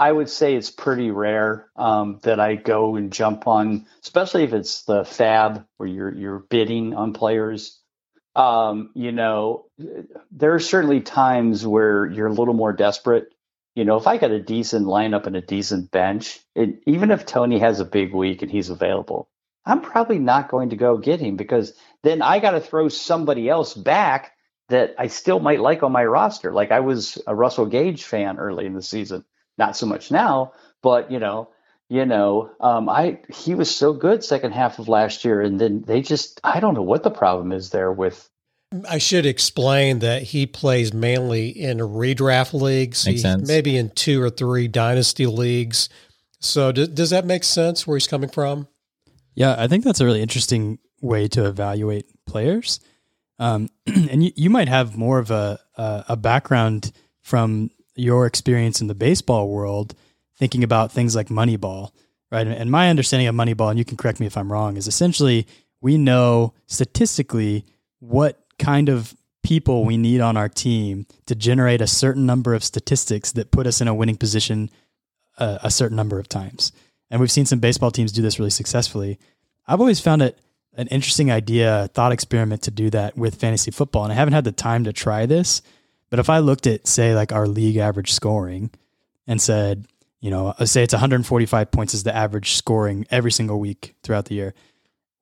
[0.00, 4.52] I would say it's pretty rare um, that I go and jump on, especially if
[4.52, 7.78] it's the FAAB where you're you're bidding on players.
[8.34, 9.66] Um, you know,
[10.32, 13.33] there are certainly times where you're a little more desperate.
[13.74, 17.26] You know, if I got a decent lineup and a decent bench, it, even if
[17.26, 19.28] Toney has a big week and he's available,
[19.66, 23.48] I'm probably not going to go get him because then I got to throw somebody
[23.48, 24.32] else back
[24.68, 26.52] that I still might like on my roster.
[26.52, 29.24] Like I was a Russell Gage fan early in the season,
[29.58, 31.48] not so much now, but you know,
[31.88, 35.82] you know, um, I he was so good second half of last year, and then
[35.82, 38.28] they just I don't know what the problem is there with.
[38.88, 43.46] I should explain that he plays mainly in redraft leagues, Makes He- sense.
[43.48, 45.88] maybe in two or three dynasty leagues.
[46.40, 48.68] So d- does that make sense where he's coming from?
[49.34, 52.80] Yeah, I think that's a really interesting way to evaluate players.
[53.38, 56.92] Um, and you, you might have more of a, a a background
[57.22, 59.94] from your experience in the baseball world,
[60.38, 61.90] thinking about things like Moneyball,
[62.30, 62.46] right?
[62.46, 65.46] And my understanding of Moneyball, and you can correct me if I'm wrong, is essentially
[65.80, 67.64] we know statistically
[68.00, 72.64] what kind of people we need on our team to generate a certain number of
[72.64, 74.70] statistics that put us in a winning position
[75.38, 76.72] a, a certain number of times.
[77.10, 79.18] And we've seen some baseball teams do this really successfully.
[79.66, 80.38] I've always found it
[80.76, 84.04] an interesting idea, thought experiment to do that with fantasy football.
[84.04, 85.62] And I haven't had the time to try this.
[86.10, 88.70] But if I looked at, say, like our league average scoring
[89.26, 89.86] and said,
[90.20, 94.26] you know, uh, say it's 145 points is the average scoring every single week throughout
[94.26, 94.54] the year,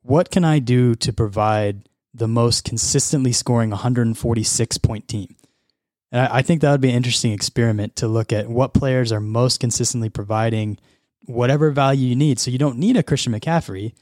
[0.03, 1.82] what can I do to provide
[2.15, 5.35] the most consistently scoring 146 point team?
[6.11, 9.13] And I, I think that would be an interesting experiment to look at what players
[9.13, 10.79] are most consistently providing
[11.25, 12.39] whatever value you need.
[12.39, 13.93] So you don't need a Christian McCaffrey,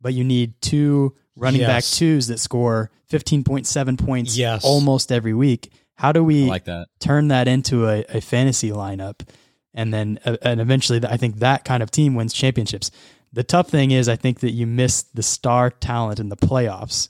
[0.00, 4.64] but you need two running back twos that score 15.7 points Yes.
[4.64, 5.72] almost every week.
[5.96, 6.88] How do we like that.
[6.98, 9.26] turn that into a, a fantasy lineup?
[9.72, 12.90] And then, uh, and eventually, I think that kind of team wins championships.
[13.32, 17.08] The tough thing is, I think that you miss the star talent in the playoffs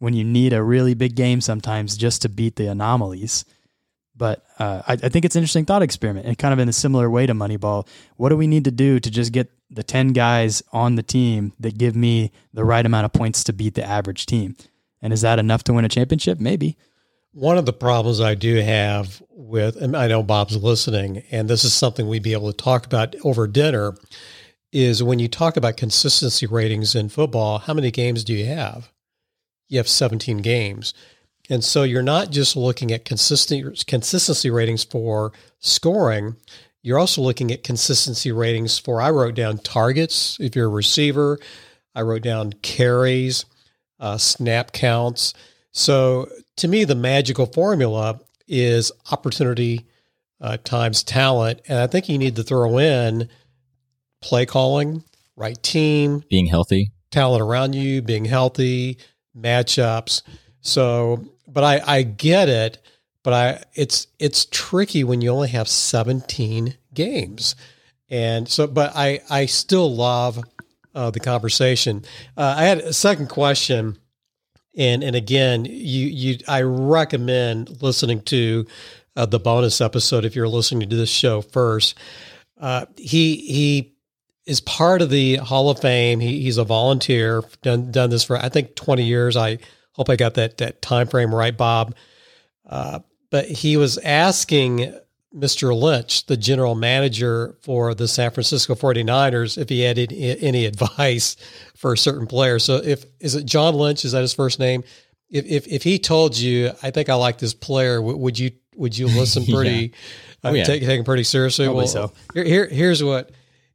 [0.00, 3.44] when you need a really big game sometimes just to beat the anomalies.
[4.16, 6.72] But uh, I, I think it's an interesting thought experiment and kind of in a
[6.72, 7.86] similar way to Moneyball.
[8.16, 11.52] What do we need to do to just get the 10 guys on the team
[11.60, 14.56] that give me the right amount of points to beat the average team?
[15.00, 16.40] And is that enough to win a championship?
[16.40, 16.76] Maybe.
[17.32, 21.62] One of the problems I do have with, and I know Bob's listening, and this
[21.62, 23.94] is something we'd be able to talk about over dinner,
[24.72, 28.90] is when you talk about consistency ratings in football, how many games do you have?
[29.70, 30.92] You have 17 games.
[31.48, 36.36] And so you're not just looking at consistent consistency ratings for scoring,
[36.82, 41.38] you're also looking at consistency ratings for I wrote down targets if you're a receiver,
[41.94, 43.44] I wrote down carries,
[43.98, 45.34] uh, snap counts.
[45.72, 49.86] So to me, the magical formula is opportunity
[50.40, 53.28] uh, times talent, and I think you need to throw in
[54.22, 55.04] play calling,
[55.36, 56.92] right team, Being healthy.
[57.10, 58.98] talent around you, being healthy,
[59.36, 60.22] matchups.
[60.60, 62.78] So, but I I get it,
[63.22, 67.54] but I it's it's tricky when you only have 17 games.
[68.08, 70.42] And so but I I still love
[70.94, 72.04] uh, the conversation.
[72.36, 73.98] Uh, I had a second question
[74.76, 78.66] and and again, you you I recommend listening to
[79.16, 81.96] uh, the bonus episode if you're listening to this show first.
[82.58, 83.94] Uh, he he
[84.46, 86.20] is part of the Hall of Fame.
[86.20, 87.42] He, he's a volunteer.
[87.62, 89.36] Done done this for I think 20 years.
[89.36, 89.58] I
[89.92, 91.94] hope I got that that time frame right, Bob.
[92.68, 94.92] Uh, but he was asking
[95.34, 95.78] Mr.
[95.78, 101.36] Lynch, the general manager for the San Francisco 49ers, if he had any, any advice
[101.76, 102.58] for a certain player.
[102.58, 104.04] So if is it John Lynch?
[104.04, 104.82] Is that his first name?
[105.28, 108.96] If if, if he told you, I think I like this player, would you would
[108.98, 109.92] you listen pretty,
[110.42, 110.64] uh, Oh, yeah.
[110.64, 111.66] take take him pretty seriously?
[111.66, 112.12] Probably so.
[112.34, 113.30] Here, here here's what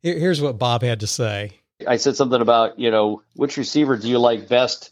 [0.06, 1.52] here, here's what Bob had to say.
[1.88, 4.92] I said something about, you know, which receiver do you like best,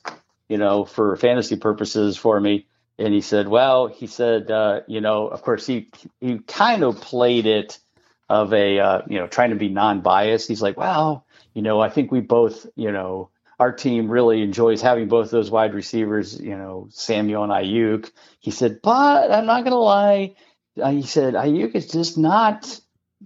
[0.50, 2.66] you know, for fantasy purposes for me?
[2.98, 5.90] And he said, well, he said, uh, you know, of course, he
[6.20, 7.80] he kind of played it
[8.30, 10.48] of a, uh, you know, trying to be non-biased.
[10.48, 14.82] He's like, well, you know, I think we both, you know, our team really enjoys
[14.82, 18.12] having both those wide receivers, you know, Samuel and Aiyuk.
[18.40, 20.36] He said, but I'm not going to lie.
[20.82, 22.80] Uh, he said, Aiyuk is just not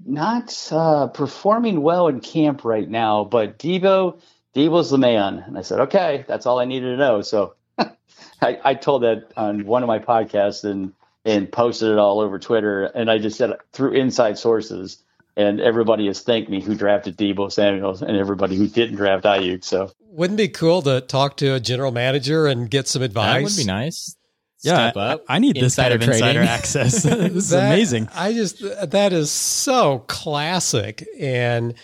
[0.05, 4.19] not uh, performing well in camp right now, but Deebo,
[4.55, 5.43] Deebo's the man.
[5.45, 7.21] And I said, okay, that's all I needed to know.
[7.21, 10.93] So I, I told that on one of my podcasts and
[11.25, 12.85] and posted it all over Twitter.
[12.85, 15.03] And I just said through inside sources,
[15.35, 19.63] and everybody has thanked me who drafted Deebo Samuels and everybody who didn't draft Aiyuk.
[19.63, 23.35] So Wouldn't it be cool to talk to a general manager and get some advice?
[23.35, 24.15] That would be nice.
[24.63, 25.25] Yeah, Step I, up.
[25.29, 27.03] I need this kind of Insider insider access.
[27.03, 28.09] this is That- amazing.
[28.15, 31.75] I just that is so classic, and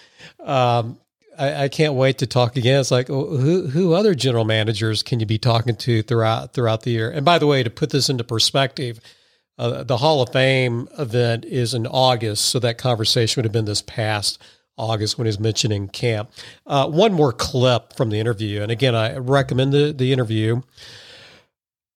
[0.44, 0.98] um,
[1.38, 2.80] I, I can't wait to talk again.
[2.80, 6.82] It's like oh, who who other general managers can you be talking to throughout throughout
[6.82, 7.12] the year?
[7.12, 9.00] And by the way, to put this into perspective,
[9.58, 13.66] uh, the Hall of Fame event is in August, so that conversation would have been
[13.66, 14.42] this past
[14.78, 16.32] August when he's mentioning camp.
[16.66, 20.62] Uh, one more clip from the interview, and again, I recommend the the interview.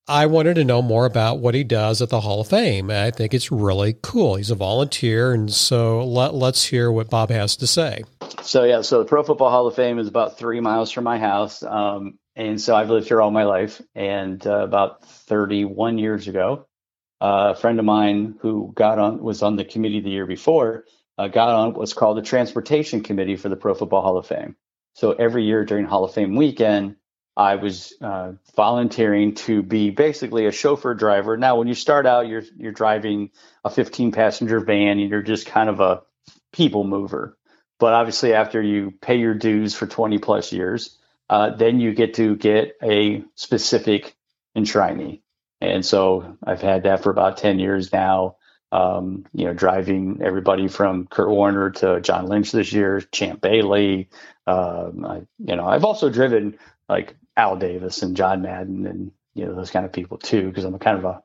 [0.08, 2.90] I wanted to know more about what he does at the Hall of Fame.
[2.90, 4.36] I think it's really cool.
[4.36, 8.04] He's a volunteer, and so let, let's hear what Bob has to say.
[8.42, 11.18] So yeah, so the Pro Football Hall of Fame is about three miles from my
[11.18, 13.82] house, um, and so I've lived here all my life.
[13.94, 16.66] And uh, about 31 years ago,
[17.20, 20.84] uh, a friend of mine who got on was on the committee the year before
[21.18, 24.56] uh, got on what's called the Transportation Committee for the Pro Football Hall of Fame.
[24.94, 26.96] So every year during Hall of Fame weekend,
[27.38, 31.36] I was uh, volunteering to be basically a chauffeur driver.
[31.36, 33.30] Now, when you start out, you're you're driving
[33.64, 36.02] a 15 passenger van, and you're just kind of a
[36.52, 37.38] people mover.
[37.78, 40.98] But obviously, after you pay your dues for 20 plus years,
[41.30, 44.16] uh, then you get to get a specific
[44.56, 45.20] enshrinee.
[45.60, 48.36] And so I've had that for about 10 years now.
[48.72, 54.10] Um, you know, driving everybody from Kurt Warner to John Lynch this year, Champ Bailey.
[54.46, 56.58] Um, I, you know, I've also driven
[56.88, 60.64] like Al Davis and John Madden and you know those kind of people too, because
[60.66, 61.24] I'm kind of a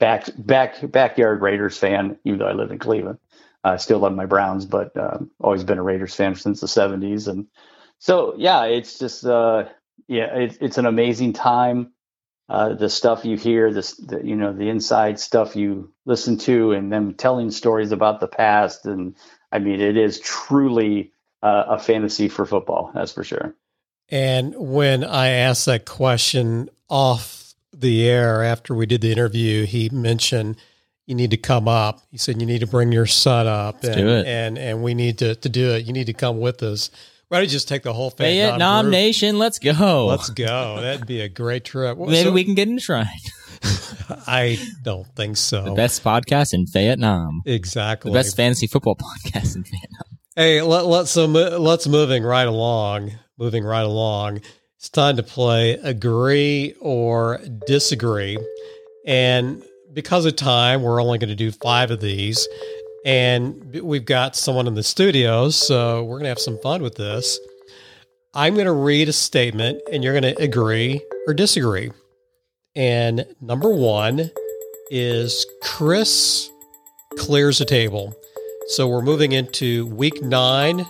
[0.00, 3.18] back back backyard Raiders fan, even though I live in Cleveland.
[3.64, 7.28] I still love my Browns, but um, always been a Raiders fan since the '70s,
[7.28, 7.48] and
[8.00, 9.66] so yeah, it's just uh,
[10.08, 11.92] yeah, it, it's an amazing time.
[12.48, 16.72] uh, the stuff you hear, this the, you know the inside stuff you listen to,
[16.72, 18.86] and them telling stories about the past.
[18.86, 19.16] And
[19.52, 22.92] I mean, it is truly uh, a fantasy for football.
[22.94, 23.56] That's for sure.
[24.12, 29.88] And when I asked that question off the air after we did the interview, he
[29.88, 30.56] mentioned
[31.06, 32.02] you need to come up.
[32.10, 34.26] He said you need to bring your son up, and do it.
[34.26, 35.86] and and we need to to do it.
[35.86, 36.90] You need to come with us.
[37.28, 38.90] Why don't you just take the whole Vietnam Vietnam?
[38.90, 40.06] Nation, let's go.
[40.06, 40.78] Let's go.
[40.82, 41.96] That'd be a great trip.
[41.96, 43.08] Maybe so- we can get enshrined.
[44.26, 45.64] I don't think so.
[45.64, 47.40] The best podcast in Vietnam.
[47.46, 48.10] exactly.
[48.12, 50.18] The best fantasy football podcast in Vietnam.
[50.36, 53.12] Hey, let, let's so let's moving right along.
[53.38, 54.40] Moving right along.
[54.76, 58.38] It's time to play agree or disagree.
[59.06, 62.46] And because of time, we're only going to do five of these.
[63.04, 66.94] And we've got someone in the studio, so we're going to have some fun with
[66.94, 67.38] this.
[68.34, 71.90] I'm going to read a statement, and you're going to agree or disagree.
[72.74, 74.30] And number one
[74.90, 76.48] is Chris
[77.18, 78.14] clears the table.
[78.68, 80.86] So we're moving into week nine.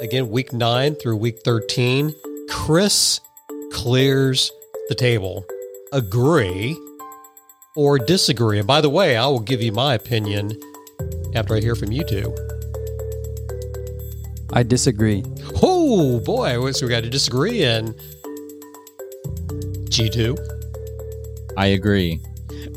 [0.00, 2.14] Again, week nine through week 13.
[2.48, 3.20] Chris
[3.70, 4.50] clears
[4.88, 5.44] the table.
[5.92, 6.74] Agree
[7.76, 8.58] or disagree.
[8.58, 10.58] And by the way, I will give you my opinion
[11.34, 12.34] after I hear from you two.
[14.54, 15.22] I disagree.
[15.62, 17.94] Oh boy, so we got to disagree and
[19.90, 20.38] G2.
[21.58, 22.22] I agree.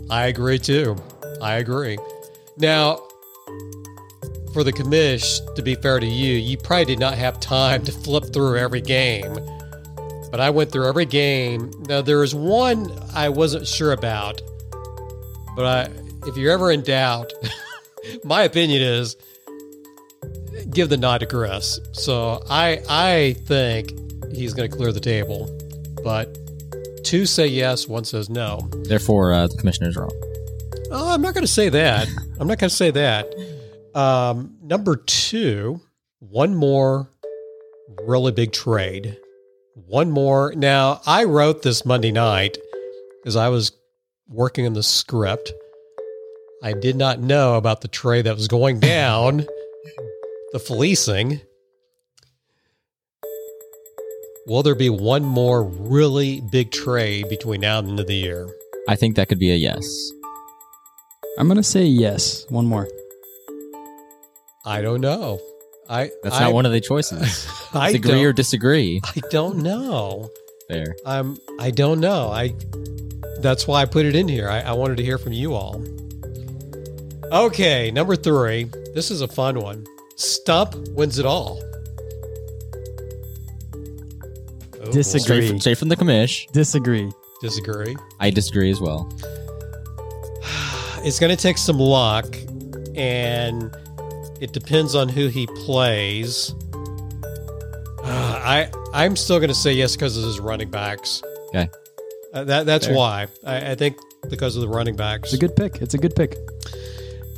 [0.09, 0.97] I agree too.
[1.41, 1.97] I agree.
[2.57, 2.99] Now,
[4.54, 7.91] for the commish, to be fair to you, you probably did not have time to
[7.91, 9.34] flip through every game.
[10.32, 11.72] But I went through every game.
[11.88, 14.41] Now there was one I wasn't sure about,
[15.56, 15.89] but I,
[16.28, 17.34] if you're ever in doubt,
[18.24, 19.16] my opinion is
[20.72, 21.80] give the nod to Chris.
[21.91, 23.91] So I I think
[24.34, 25.49] he's going to clear the table,
[26.04, 26.38] but
[27.04, 28.68] two say yes, one says no.
[28.86, 30.12] Therefore, uh, the commissioner's wrong.
[30.91, 32.08] Oh, I'm not going to say that.
[32.39, 33.28] I'm not going to say that.
[33.96, 35.82] Um, number two,
[36.20, 37.10] one more
[38.06, 39.18] really big trade.
[39.88, 40.54] One more.
[40.56, 42.58] Now, I wrote this Monday night
[43.22, 43.72] because I was
[44.28, 45.52] working on the script.
[46.64, 49.46] I did not know about the trade that was going down,
[50.52, 51.41] the fleecing.
[54.46, 58.16] Will there be one more really big trade between now and the end of the
[58.16, 58.50] year?
[58.89, 59.86] I think that could be a yes.
[61.38, 62.46] I'm gonna say yes.
[62.50, 62.88] One more.
[64.66, 65.41] I don't know.
[65.89, 67.47] I That's I, not one of the choices.
[67.74, 69.01] I agree or disagree.
[69.03, 70.30] I don't know.
[70.70, 70.95] There.
[71.05, 71.38] I'm.
[71.59, 72.30] I don't know.
[72.30, 72.55] I.
[73.39, 74.49] That's why I put it in here.
[74.49, 75.84] I, I wanted to hear from you all.
[77.32, 78.66] Okay, number three.
[78.93, 79.86] This is a fun one.
[80.16, 81.61] Stump wins it all.
[84.86, 85.20] Oh, Disagree.
[85.20, 86.49] Straight, from, straight from the commish.
[86.51, 87.11] Disagree.
[87.41, 87.97] Disagree.
[88.20, 89.11] I disagree as well.
[91.05, 92.34] It's going to take some luck,
[92.95, 93.76] and
[94.41, 96.53] it depends on who he plays.
[98.03, 101.23] Uh, I I'm still going to say yes because of his running backs.
[101.49, 101.69] Okay.
[102.34, 102.95] Uh, that that's Fair.
[102.95, 103.97] why I, I think
[104.29, 105.34] because of the running backs.
[105.34, 105.81] It's a good pick.
[105.81, 106.36] It's a good pick.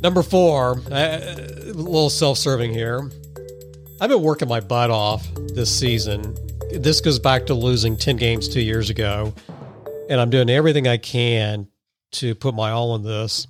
[0.02, 3.10] Number four, uh, a little self-serving here.
[4.00, 6.36] I've been working my butt off this season.
[6.70, 9.34] This goes back to losing ten games two years ago,
[10.10, 11.68] and I'm doing everything I can
[12.12, 13.46] to put my all in this.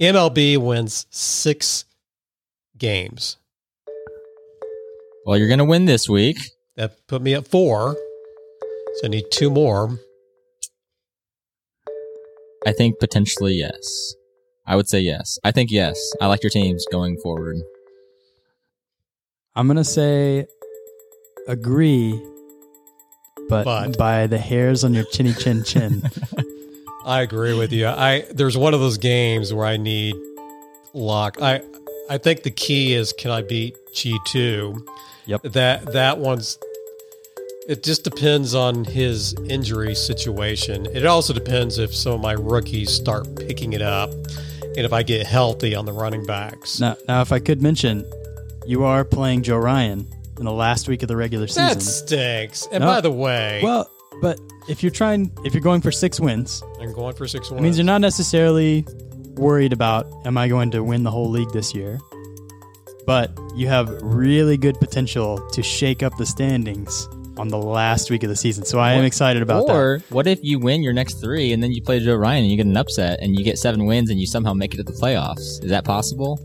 [0.00, 1.84] MLB wins six
[2.78, 3.36] games.
[5.26, 6.38] Well, you're going to win this week.
[6.76, 7.96] That put me at four.
[8.96, 9.98] So I need two more.
[12.66, 14.14] I think potentially yes.
[14.66, 15.38] I would say yes.
[15.44, 15.98] I think yes.
[16.20, 17.56] I like your teams going forward.
[19.56, 20.46] I'm gonna say
[21.48, 22.12] agree,
[23.48, 23.98] but, But.
[23.98, 26.02] by the hairs on your chinny chin chin.
[27.04, 27.86] I agree with you.
[27.86, 30.14] I there's one of those games where I need
[30.92, 31.40] luck.
[31.40, 31.62] I
[32.10, 34.84] I think the key is can I beat G two?
[35.26, 35.42] Yep.
[35.42, 36.58] That that one's.
[37.68, 40.86] It just depends on his injury situation.
[40.86, 45.02] It also depends if some of my rookies start picking it up, and if I
[45.02, 46.80] get healthy on the running backs.
[46.80, 48.10] now, now, if I could mention,
[48.66, 50.06] you are playing Joe Ryan
[50.38, 51.64] in the last week of the regular season.
[51.78, 52.66] that stinks.
[52.72, 52.86] And No.
[52.86, 53.90] by the way, Well,
[54.22, 57.60] but if you're trying, if you're going for six wins, I'm going for six wins.
[57.60, 58.86] it means you're not necessarily
[59.38, 61.98] worried about am I going to win the whole league this year,
[63.06, 67.08] but you have really good potential to shake up the standings
[67.38, 68.64] on the last week of the season.
[68.64, 69.72] So I am excited about that.
[69.74, 72.50] or what if you win your next three and then you play Joe Ryan and
[72.50, 74.82] you get an upset and you get seven wins and you somehow make it to
[74.82, 75.62] the playoffs?
[75.62, 76.40] Is that possible?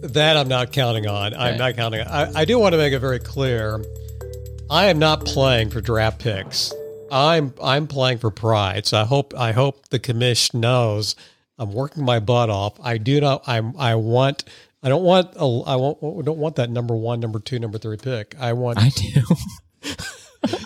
[0.00, 1.34] That I'm not counting on.
[1.34, 2.06] I'm not counting on.
[2.08, 3.84] I, I do want to make it very clear.
[4.70, 6.72] I am not playing for draft picks.
[7.10, 8.86] I'm I'm playing for pride.
[8.86, 11.14] So I hope I hope the commission knows
[11.62, 12.78] I'm working my butt off.
[12.82, 13.44] I do not.
[13.46, 13.76] I'm.
[13.78, 14.44] I want.
[14.82, 15.34] I don't want.
[15.36, 16.24] A, I want.
[16.24, 18.34] Don't want that number one, number two, number three pick.
[18.38, 18.78] I want.
[18.78, 19.22] I do.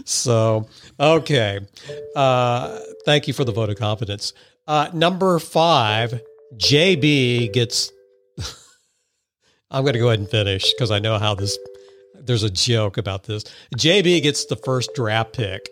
[0.07, 0.69] So
[0.99, 1.61] okay.
[2.15, 4.33] Uh, thank you for the vote of confidence.
[4.67, 6.23] Uh, number five,
[6.55, 7.93] JB gets.
[9.71, 11.59] I'm going to go ahead and finish because I know how this.
[12.15, 13.45] There's a joke about this.
[13.77, 15.69] JB gets the first draft pick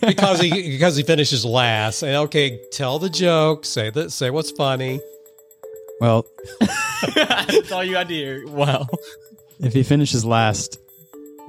[0.00, 2.02] because he because he finishes last.
[2.02, 3.64] And okay, tell the joke.
[3.64, 4.12] Say that.
[4.12, 5.00] Say what's funny.
[6.00, 6.26] Well,
[7.14, 8.46] That's all you got to hear.
[8.46, 8.86] Wow.
[9.60, 10.78] if he finishes last,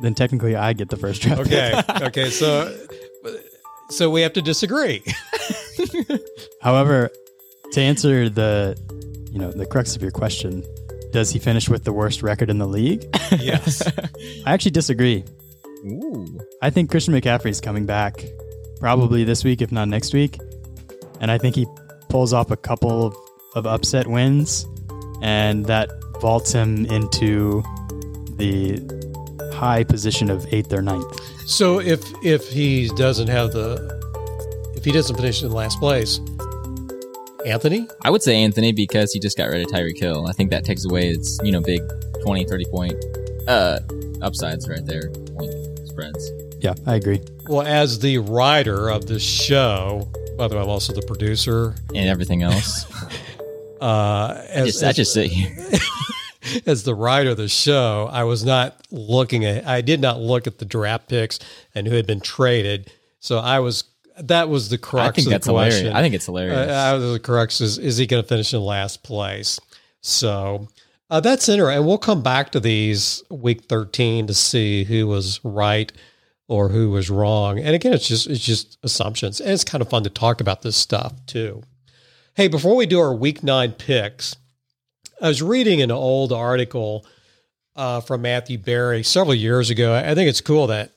[0.01, 1.41] then technically I get the first draft.
[1.41, 1.81] Okay.
[2.01, 2.29] okay.
[2.29, 2.73] So
[3.89, 5.03] so we have to disagree.
[6.61, 7.09] However,
[7.71, 8.77] to answer the,
[9.31, 10.63] you know, the crux of your question,
[11.11, 13.05] does he finish with the worst record in the league?
[13.39, 13.81] yes.
[14.45, 15.23] I actually disagree.
[15.87, 16.39] Ooh.
[16.61, 18.23] I think Christian McCaffrey's coming back
[18.79, 20.39] probably this week, if not next week.
[21.19, 21.65] And I think he
[22.09, 23.15] pulls off a couple of,
[23.55, 24.67] of upset wins,
[25.21, 27.63] and that vaults him into
[28.37, 28.79] the
[29.53, 31.19] high position of eighth or ninth.
[31.47, 33.97] So if if he doesn't have the
[34.75, 36.19] if he doesn't finish in last place,
[37.45, 37.87] Anthony?
[38.03, 40.27] I would say Anthony because he just got rid of Tyreek Hill.
[40.27, 41.81] I think that takes away its, you know, big
[42.23, 43.05] 20, 30 point
[43.47, 43.79] uh
[44.21, 45.09] upsides right there.
[45.97, 46.63] Point spreads.
[46.63, 47.21] Yeah, I agree.
[47.47, 51.75] Well, as the writer of this show, by the way, I'm also the producer.
[51.93, 52.85] And everything else.
[53.79, 55.55] Uh, I as, I just sit here.
[56.65, 60.47] as the writer of the show, I was not looking at, I did not look
[60.47, 61.37] at the draft picks
[61.75, 62.91] and who had been traded.
[63.19, 63.83] So I was,
[64.17, 65.77] that was the crux I think of that's the question.
[65.77, 65.95] hilarious.
[65.95, 66.71] I think it's hilarious.
[66.71, 69.59] Uh, out of the crux is, is he going to finish in last place?
[70.01, 70.67] So
[71.09, 71.77] uh, that's interesting.
[71.77, 75.91] And we'll come back to these week 13 to see who was right
[76.47, 77.59] or who was wrong.
[77.59, 79.39] And again, it's just, it's just assumptions.
[79.39, 81.61] And it's kind of fun to talk about this stuff too.
[82.35, 84.35] Hey, before we do our week nine picks,
[85.21, 87.05] I was reading an old article
[87.75, 89.95] uh, from Matthew Berry several years ago.
[89.95, 90.91] I think it's cool that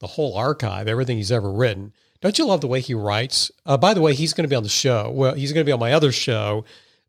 [0.00, 1.92] the whole archive, everything he's ever written.
[2.20, 3.50] Don't you love the way he writes?
[3.64, 5.10] Uh, by the way, he's going to be on the show.
[5.10, 6.64] Well, he's going to be on my other show,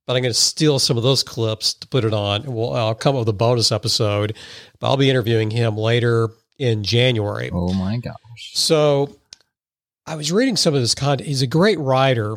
[0.05, 2.43] but I'm going to steal some of those clips to put it on.
[2.43, 4.35] And we'll, I'll come up with a bonus episode.
[4.79, 6.29] But I'll be interviewing him later
[6.59, 7.49] in January.
[7.53, 8.51] oh my gosh.
[8.53, 9.15] So
[10.05, 11.27] I was reading some of this content.
[11.27, 12.35] He's a great writer,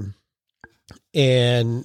[1.15, 1.85] and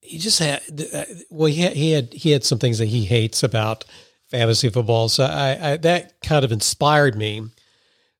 [0.00, 0.62] he just had
[0.92, 3.84] uh, well, he had, he had he had some things that he hates about
[4.30, 5.08] fantasy football.
[5.08, 7.42] So I, I that kind of inspired me.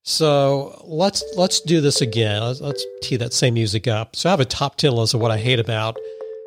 [0.02, 2.42] So let's let's do this again.
[2.42, 4.16] Let's, let's tee that same music up.
[4.16, 5.96] So I have a top ten list of what I hate about.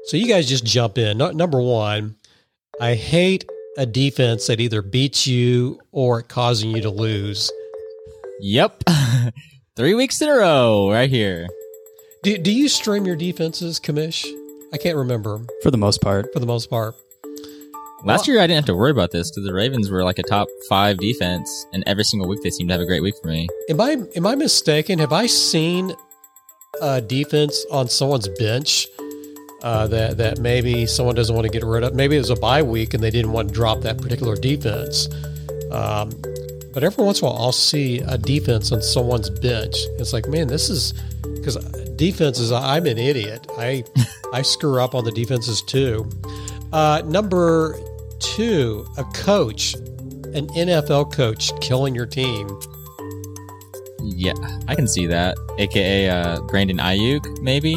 [0.05, 1.17] So you guys just jump in.
[1.17, 2.15] No, number one,
[2.81, 3.45] I hate
[3.77, 7.49] a defense that either beats you or causing you to lose.
[8.41, 8.83] Yep.
[9.75, 11.47] Three weeks in a row, right here.
[12.21, 14.25] Do, do you stream your defenses, Commish?
[14.73, 16.95] I can't remember For the most part, for the most part.
[18.03, 20.23] Last year, I didn't have to worry about this because the Ravens were like a
[20.23, 23.29] top five defense, and every single week they seemed to have a great week for
[23.29, 23.47] me.
[23.69, 24.99] Am I am I mistaken?
[24.99, 25.95] Have I seen
[26.81, 28.87] a defense on someone's bench
[29.63, 31.95] uh, that that maybe someone doesn't want to get rid of?
[31.95, 35.09] Maybe it was a bye week and they didn't want to drop that particular defense.
[35.71, 36.11] Um,
[36.73, 39.75] but every once in a while, I'll see a defense on someone's bench.
[39.99, 40.93] It's like, man, this is
[41.35, 41.55] because
[41.95, 42.51] defenses.
[42.51, 43.47] I'm an idiot.
[43.57, 43.83] I
[44.33, 46.09] I screw up on the defenses too.
[46.71, 47.79] Uh, number
[48.19, 52.49] two, a coach, an NFL coach, killing your team.
[54.01, 54.33] Yeah,
[54.67, 55.37] I can see that.
[55.57, 57.75] AKA uh, Brandon Aiyuk, maybe.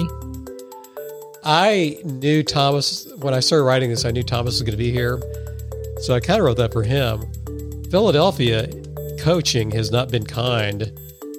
[1.49, 4.05] I knew Thomas when I started writing this.
[4.05, 5.21] I knew Thomas was going to be here,
[6.01, 7.23] so I kind of wrote that for him.
[7.89, 8.69] Philadelphia
[9.21, 10.91] coaching has not been kind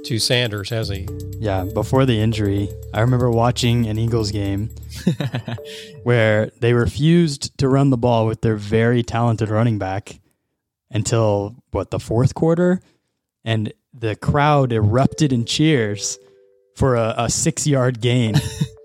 [0.05, 1.07] to Sanders, has he?
[1.39, 4.69] yeah, before the injury, I remember watching an Eagles game
[6.03, 10.19] where they refused to run the ball with their very talented running back
[10.89, 12.81] until what the fourth quarter,
[13.43, 16.17] and the crowd erupted in cheers
[16.75, 18.35] for a, a six-yard gain.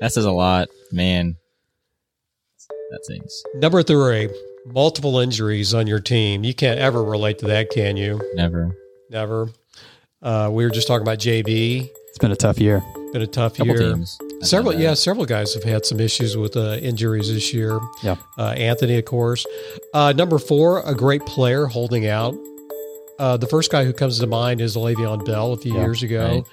[0.00, 1.36] That says a lot, man.
[2.90, 3.42] That things.
[3.54, 4.28] Number three,
[4.66, 6.42] multiple injuries on your team.
[6.44, 8.20] You can't ever relate to that, can you?
[8.34, 8.74] Never.
[9.10, 9.48] Never.
[10.22, 11.88] Uh, we were just talking about JB.
[12.08, 12.82] it's been a tough year.
[13.12, 13.92] Been a tough Couple year.
[13.94, 14.18] teams.
[14.42, 17.78] Several, yeah, several guys have had some issues with uh, injuries this year.
[18.02, 18.16] Yeah.
[18.38, 19.44] Uh, Anthony, of course.
[19.94, 22.34] Uh, number four, a great player holding out.
[23.18, 26.02] Uh, the first guy who comes to mind is Le'Veon Bell a few Yeah, years
[26.02, 26.26] ago.
[26.26, 26.44] right.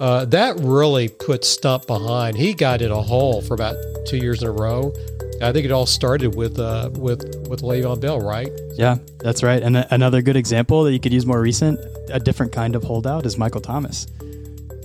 [0.00, 2.36] Uh, that really put Stump behind.
[2.36, 3.76] He got in a hole for about
[4.06, 4.94] two years in a row.
[5.42, 8.50] I think it all started with uh, with with Le'Veon Bell, right?
[8.74, 9.62] Yeah, that's right.
[9.62, 11.78] And a- another good example that you could use more recent
[12.10, 14.06] a different kind of holdout is Michael Thomas.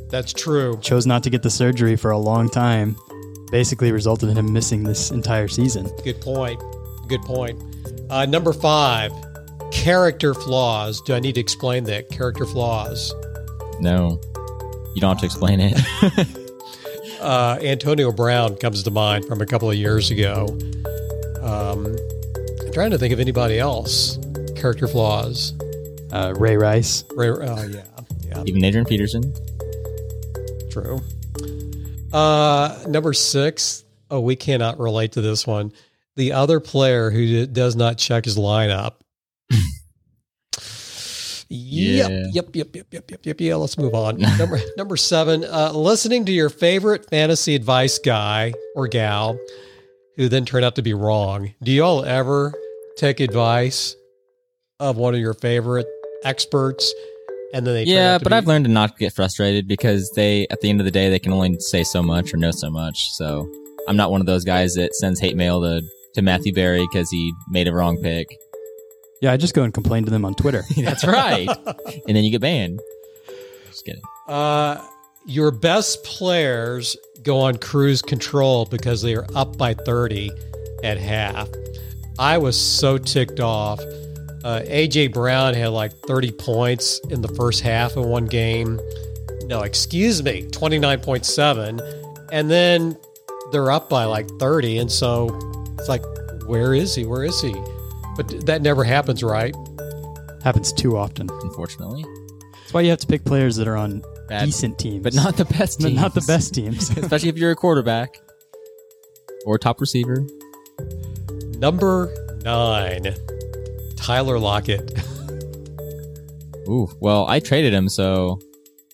[0.09, 0.77] That's true.
[0.81, 2.95] Chose not to get the surgery for a long time.
[3.51, 5.89] Basically, resulted in him missing this entire season.
[6.03, 6.61] Good point.
[7.07, 7.61] Good point.
[8.09, 9.11] Uh, number five,
[9.71, 11.01] character flaws.
[11.01, 12.09] Do I need to explain that?
[12.09, 13.13] Character flaws.
[13.79, 14.19] No,
[14.95, 16.41] you don't have to explain it.
[17.21, 20.45] Uh, Antonio Brown comes to mind from a couple of years ago.
[21.41, 21.95] Um,
[22.61, 24.19] I'm trying to think of anybody else.
[24.55, 25.53] Character flaws.
[26.11, 27.03] Uh, Ray Rice.
[27.15, 27.83] Ray, oh, yeah.
[28.27, 29.33] Yeah, Even Adrian Peterson.
[30.69, 31.01] true.
[32.13, 33.85] Uh, number six.
[34.11, 35.71] Oh, we cannot relate to this one.
[36.17, 38.95] The other player who does not check his lineup.
[41.55, 42.23] Yep, Yeah.
[42.33, 43.41] yep, yep, yep, yep, yep, yep.
[43.41, 44.17] Yeah, let's move on.
[44.37, 45.43] number number seven.
[45.43, 49.39] Uh, listening to your favorite fantasy advice guy or gal,
[50.17, 51.53] who then turned out to be wrong.
[51.63, 52.53] Do you all ever
[52.97, 53.95] take advice
[54.79, 55.87] of one of your favorite
[56.23, 56.93] experts,
[57.53, 60.61] and then they Yeah, but be- I've learned to not get frustrated because they, at
[60.61, 63.09] the end of the day, they can only say so much or know so much.
[63.11, 63.49] So
[63.87, 65.81] I'm not one of those guys that sends hate mail to,
[66.15, 68.27] to Matthew Berry because he made a wrong pick.
[69.25, 70.63] Yeah, I just go and complain to them on Twitter.
[70.77, 71.49] That's right.
[71.49, 72.79] and then you get banned.
[73.65, 74.03] Just kidding.
[74.27, 74.79] Uh,
[75.25, 80.29] your best players go on cruise control because they are up by 30
[80.83, 81.49] at half.
[82.19, 83.79] I was so ticked off.
[84.43, 88.79] Uh, AJ Brown had like 30 points in the first half of one game.
[89.45, 92.27] No, excuse me, 29.7.
[92.31, 92.95] And then
[93.51, 94.77] they're up by like 30.
[94.77, 95.29] And so
[95.79, 96.03] it's like,
[96.45, 97.07] where is he?
[97.07, 97.55] Where is he?
[98.15, 99.55] But that never happens, right?
[100.43, 101.29] Happens too often.
[101.29, 102.05] Unfortunately.
[102.53, 105.37] That's why you have to pick players that are on Bad- decent teams, But not
[105.37, 106.89] the best But not the best teams.
[106.97, 108.17] Especially if you're a quarterback
[109.45, 110.25] or top receiver.
[111.59, 112.13] Number
[112.43, 113.15] nine,
[113.95, 114.91] Tyler Lockett.
[116.67, 118.39] Ooh, well, I traded him, so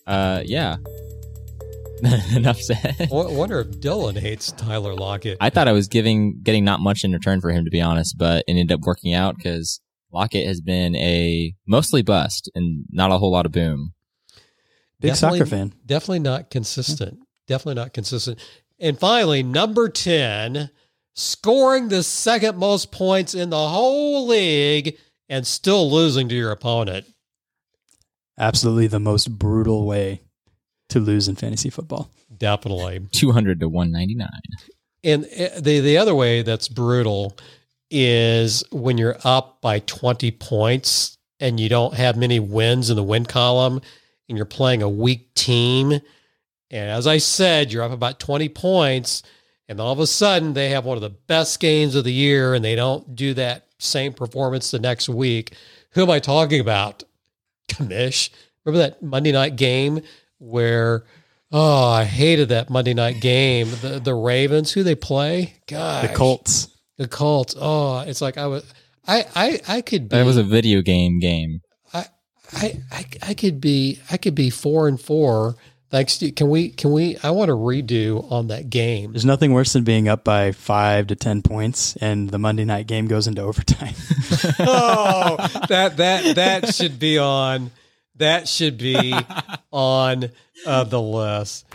[0.06, 0.76] uh, yeah.
[2.36, 2.96] Enough said.
[3.00, 5.38] I wonder if Dylan hates Tyler Lockett.
[5.40, 8.18] I thought I was giving getting not much in return for him, to be honest,
[8.18, 9.80] but it ended up working out because
[10.12, 13.94] Lockett has been a mostly bust and not a whole lot of boom.
[15.00, 15.72] Big Definitely- soccer fan.
[15.86, 17.20] Definitely not consistent.
[17.46, 18.38] Definitely not consistent.
[18.80, 20.70] And finally, number 10,
[21.14, 24.96] scoring the second most points in the whole league
[25.28, 27.06] and still losing to your opponent.
[28.38, 30.22] Absolutely the most brutal way
[30.92, 32.10] to lose in fantasy football.
[32.36, 33.00] Definitely.
[33.12, 34.28] 200 to 199.
[35.04, 37.36] And uh, the the other way that's brutal
[37.90, 43.02] is when you're up by 20 points and you don't have many wins in the
[43.02, 43.80] win column
[44.28, 45.92] and you're playing a weak team.
[46.70, 49.22] And as I said, you're up about 20 points
[49.68, 52.54] and all of a sudden they have one of the best games of the year
[52.54, 55.54] and they don't do that same performance the next week.
[55.90, 57.04] Who am I talking about?
[57.68, 58.30] Commish.
[58.64, 60.02] Remember that Monday night game
[60.42, 61.04] where
[61.54, 63.68] Oh, I hated that Monday night game.
[63.82, 65.56] The the Ravens, who they play?
[65.66, 66.68] God, The Colts.
[66.96, 67.54] The Colts.
[67.58, 68.64] Oh, it's like I was.
[69.06, 70.16] I I I could be.
[70.16, 71.60] That was a video game game.
[71.92, 72.06] I
[72.54, 74.00] I I I could be.
[74.10, 75.56] I could be four and four.
[75.90, 77.18] Thanks to can we can we?
[77.22, 79.12] I want to redo on that game.
[79.12, 82.86] There's nothing worse than being up by five to ten points and the Monday night
[82.86, 83.92] game goes into overtime.
[84.58, 85.36] oh,
[85.68, 87.70] that that that should be on.
[88.16, 89.14] That should be
[89.72, 90.30] on
[90.66, 91.66] uh, the list.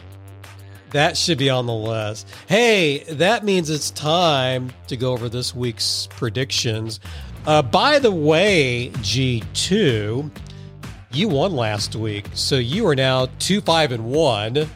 [0.91, 2.27] That should be on the list.
[2.47, 6.99] Hey, that means it's time to go over this week's predictions.
[7.45, 10.31] Uh, by the way, G2,
[11.11, 14.67] you won last week, so you are now two five and one,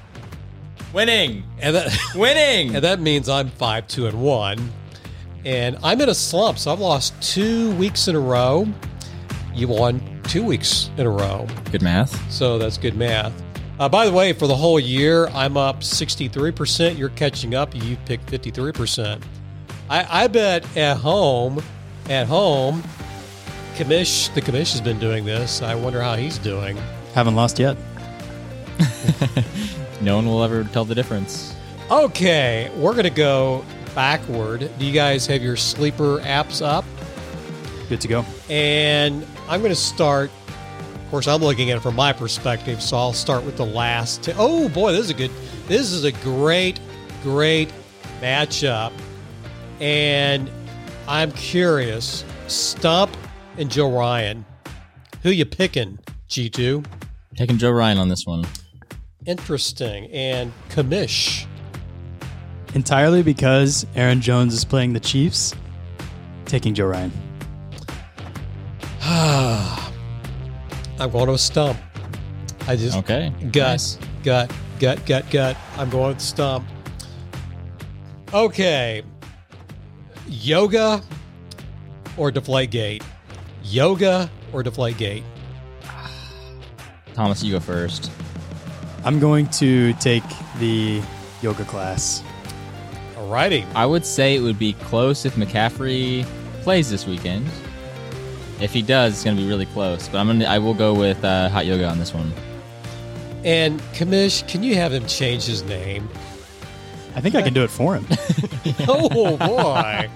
[0.93, 1.43] Winning!
[1.59, 2.76] and that Winning!
[2.76, 4.72] and that means I'm five two and one,
[5.45, 6.57] and I'm in a slump.
[6.57, 8.68] So I've lost two weeks in a row.
[9.53, 11.47] You won two weeks in a row.
[11.72, 12.32] Good math.
[12.32, 13.34] So that's good math.
[13.80, 16.97] Uh, by the way, for the whole year, I'm up 63%.
[16.97, 17.74] You're catching up.
[17.74, 19.22] You picked 53%.
[19.89, 21.61] I, I bet at home,
[22.09, 22.84] at home,
[23.76, 25.61] Commish, the Commish has been doing this.
[25.61, 26.78] I wonder how he's doing.
[27.13, 27.78] Haven't lost yet.
[30.01, 31.55] No one will ever tell the difference.
[31.91, 33.63] Okay, we're going to go
[33.93, 34.72] backward.
[34.80, 36.86] Do you guys have your sleeper apps up?
[37.88, 38.26] Good to go.
[38.49, 40.32] And I'm going to start.
[40.47, 44.24] Of course, I'm looking at it from my perspective, so I'll start with the last.
[44.24, 45.32] T- oh boy, this is a good.
[45.68, 46.80] This is a great,
[47.22, 47.70] great
[48.22, 48.93] matchup,
[49.82, 50.49] and
[51.06, 52.24] I'm curious.
[52.47, 53.12] Stump
[53.58, 54.45] and Joe Ryan,
[55.22, 55.99] who you picking?
[56.30, 56.82] G two.
[57.36, 58.45] Taking Joe Ryan on this one.
[59.26, 60.10] Interesting.
[60.12, 61.45] And Commish.
[62.74, 65.54] Entirely because Aaron Jones is playing the Chiefs,
[66.45, 67.12] taking Joe Ryan.
[69.24, 69.93] Ah.
[70.99, 71.78] I'm going to a stump.
[72.67, 73.32] I just Okay.
[73.51, 73.97] gut, Nice.
[74.24, 75.57] gut, gut, gut, gut.
[75.78, 76.67] I'm going with stump.
[78.34, 79.03] Okay.
[80.28, 81.03] Yoga
[82.17, 83.03] or Deflategate?
[83.63, 85.24] Yoga or Deflategate?
[87.13, 88.09] Thomas, you go first.
[89.03, 90.24] I'm going to take
[90.57, 90.99] the
[91.43, 92.24] yoga class.
[93.15, 93.65] Alrighty.
[93.76, 96.24] I would say it would be close if McCaffrey
[96.63, 97.45] plays this weekend.
[98.62, 100.07] If he does, it's going to be really close.
[100.07, 102.32] But I'm gonna, I will go with uh, hot yoga on this one.
[103.43, 106.07] And Commish, can you have him change his name?
[107.16, 108.05] I think I can do it for him.
[108.88, 110.09] oh boy.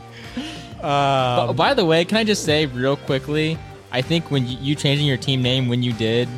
[0.86, 3.58] Um, by the way, can I just say real quickly?
[3.92, 6.30] I think when you, you changing your team name when you did,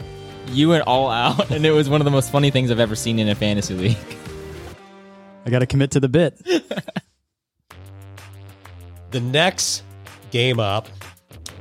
[0.50, 2.96] you went all out, and it was one of the most funny things I've ever
[2.96, 3.98] seen in a fantasy league.
[5.46, 6.42] I got to commit to the bit.
[9.12, 9.84] the next
[10.32, 10.88] game up.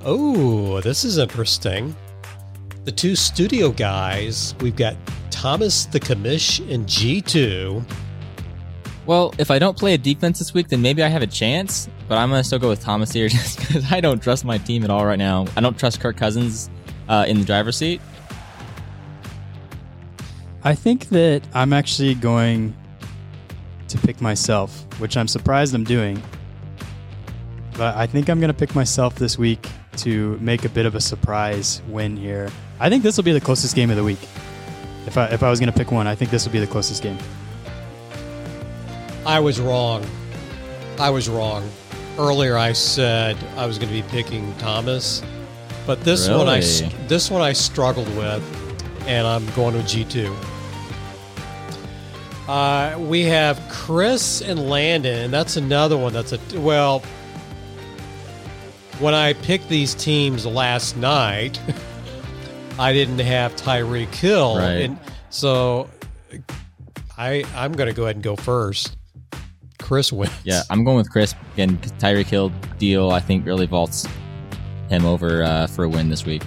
[0.08, 1.92] Oh, this is interesting.
[2.84, 4.94] The two studio guys, we've got
[5.32, 7.82] Thomas the Commish and G2.
[9.04, 11.88] Well, if I don't play a defense this week, then maybe I have a chance.
[12.06, 14.84] But I'm gonna still go with Thomas here, just because I don't trust my team
[14.84, 15.46] at all right now.
[15.56, 16.70] I don't trust Kirk Cousins
[17.08, 18.00] uh, in the driver's seat.
[20.62, 22.76] I think that I'm actually going
[23.88, 26.22] to pick myself, which I'm surprised I'm doing.
[27.76, 29.66] But I think I'm going to pick myself this week
[29.98, 32.50] to make a bit of a surprise win here.
[32.80, 34.22] I think this will be the closest game of the week.
[35.06, 36.66] If I if I was going to pick one, I think this will be the
[36.66, 37.18] closest game.
[39.24, 40.04] I was wrong.
[40.98, 41.68] I was wrong.
[42.18, 45.22] Earlier I said I was going to be picking Thomas,
[45.86, 46.60] but this one I
[47.08, 48.42] this one I struggled with
[49.06, 50.34] and I'm going with G2.
[52.48, 57.02] Uh, we have Chris and Landon, and that's another one that's a well.
[58.98, 61.60] When I picked these teams last night,
[62.78, 64.82] I didn't have Tyreek Hill, Right.
[64.82, 64.98] and
[65.30, 65.90] so
[67.18, 68.96] I I'm going to go ahead and go first.
[69.78, 70.32] Chris wins.
[70.44, 71.34] Yeah, I'm going with Chris.
[71.54, 74.06] Again, Tyreek Hill deal, I think, really vaults
[74.88, 76.42] him over uh, for a win this week.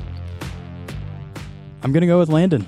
[1.84, 2.66] I'm going to go with Landon.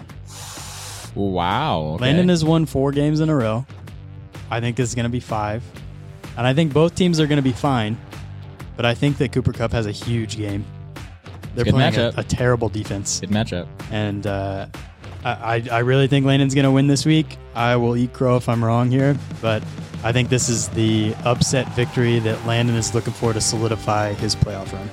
[1.16, 1.82] Wow.
[1.96, 2.04] okay.
[2.06, 3.66] Landon has won four games in a row.
[4.50, 5.64] I think this is going to be five.
[6.38, 7.98] And I think both teams are going to be fine.
[8.76, 10.66] But I think that Cooper Kupp has a huge game.
[11.56, 12.18] They're Good playing a, matchup.
[12.18, 13.20] a terrible defense.
[13.20, 13.68] Good matchup.
[13.92, 14.68] And uh,
[15.26, 17.38] I, I I really think Landon's going to win this week.
[17.56, 19.18] I will eat crow if I'm wrong here.
[19.42, 19.62] But
[20.04, 24.36] I think this is the upset victory that Landon is looking for to solidify his
[24.36, 24.90] playoff run.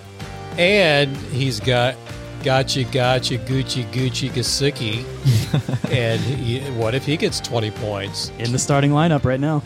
[0.58, 1.94] And he's got
[2.42, 5.04] gotcha, gotcha, Gucci, Gucci, Gesicki.
[5.92, 8.30] and he, what if he gets 20 points?
[8.38, 9.62] In the starting lineup right now.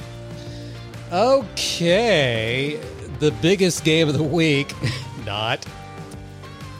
[1.11, 2.79] Okay.
[3.23, 4.75] The biggest game of the week.
[5.25, 5.65] Not.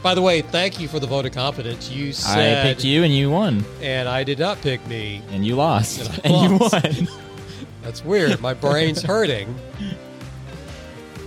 [0.01, 1.89] By the way, thank you for the vote of confidence.
[1.89, 3.63] You said I picked you and you won.
[3.81, 5.21] and I did not pick me.
[5.31, 6.01] And you lost.
[6.01, 7.07] And I And, you won.
[7.81, 8.41] That's weird.
[8.41, 9.55] My brain's hurting.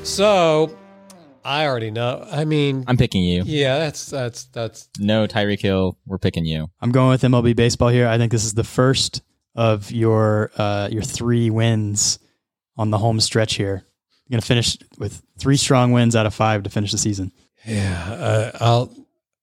[0.02, 0.76] So,
[1.42, 2.28] I already know.
[2.30, 3.42] I mean, I'm picking you.
[3.46, 5.96] yeah, that's that's that's No Tyreek Hill.
[6.04, 6.68] We're picking you.
[6.82, 8.06] I'm going with MLB baseball here.
[8.06, 9.22] I think this is the first
[9.54, 12.18] of your uh, your three wins
[12.76, 13.86] on the home stretch here.
[14.28, 17.32] You're going to finish with three strong wins out of five to finish the season.
[17.64, 18.92] Yeah, uh, I'll.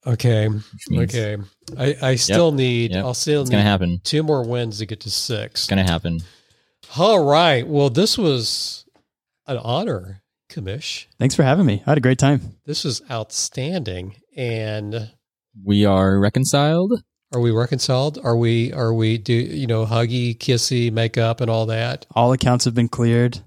[0.06, 0.50] Okay,
[0.94, 1.38] okay.
[1.78, 2.92] I, I still need.
[2.92, 3.06] Yep.
[3.06, 4.02] I'll still It's need gonna happen.
[4.04, 5.62] two more wins to get to six.
[5.62, 6.20] It's gonna happen.
[6.98, 7.66] All right.
[7.66, 8.84] Well, this was
[9.48, 10.22] an honor,
[10.52, 11.06] Commish.
[11.20, 11.82] Thanks for having me.
[11.86, 12.58] I had a great time.
[12.66, 14.16] This is outstanding.
[14.36, 15.12] And
[15.64, 17.02] We are reconciled.
[17.34, 18.20] are we reconciled?
[18.24, 18.74] Are we?
[18.74, 19.18] Are we?
[19.18, 22.06] Do you know huggy, kissy, makeup, and all that?
[22.14, 23.40] All accounts have been cleared.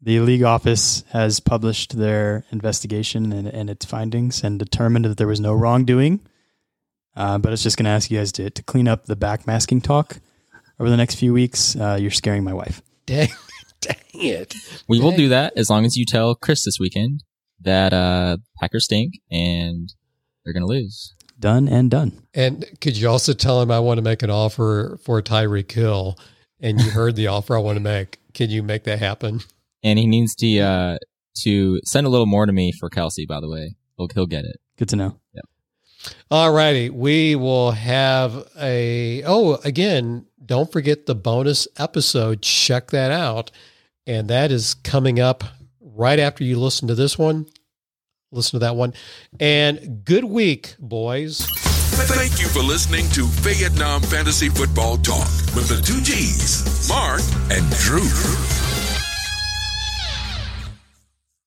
[0.00, 5.26] The league office has published their investigation and, and its findings and determined that there
[5.26, 6.20] was no wrongdoing.
[7.16, 9.82] Uh, but it's just going to ask you guys to, to clean up the backmasking
[9.82, 10.20] talk
[10.78, 11.74] over the next few weeks.
[11.74, 12.80] Uh, you're scaring my wife.
[13.06, 13.28] Dang,
[13.80, 14.54] dang it!
[14.86, 17.24] We will do that as long as you tell Chris this weekend
[17.60, 19.92] that uh Packers stink and
[20.44, 21.14] they're gonna lose.
[21.40, 22.22] Done and done.
[22.34, 26.18] And could you also tell him I want to make an offer for Tyreek Hill?
[26.60, 28.18] And you heard the offer I want to make.
[28.34, 29.40] Can you make that happen?
[29.82, 30.98] And he needs to uh
[31.42, 33.76] to send a little more to me for Kelce, by the way.
[33.96, 34.56] He'll he'll get it.
[34.76, 35.20] Good to know.
[36.30, 36.90] All righty.
[36.90, 42.42] We will have a, oh, again, don't forget the bonus episode.
[42.42, 43.50] Check that out.
[44.06, 45.44] And that is coming up
[45.80, 47.46] right after you listen to this one.
[48.30, 48.94] Listen to that one.
[49.40, 51.46] And good week, boys.
[51.50, 57.68] Thank you for listening to Vietnam Fantasy Football Talk with the two G's, Mark and
[57.72, 58.67] Drew.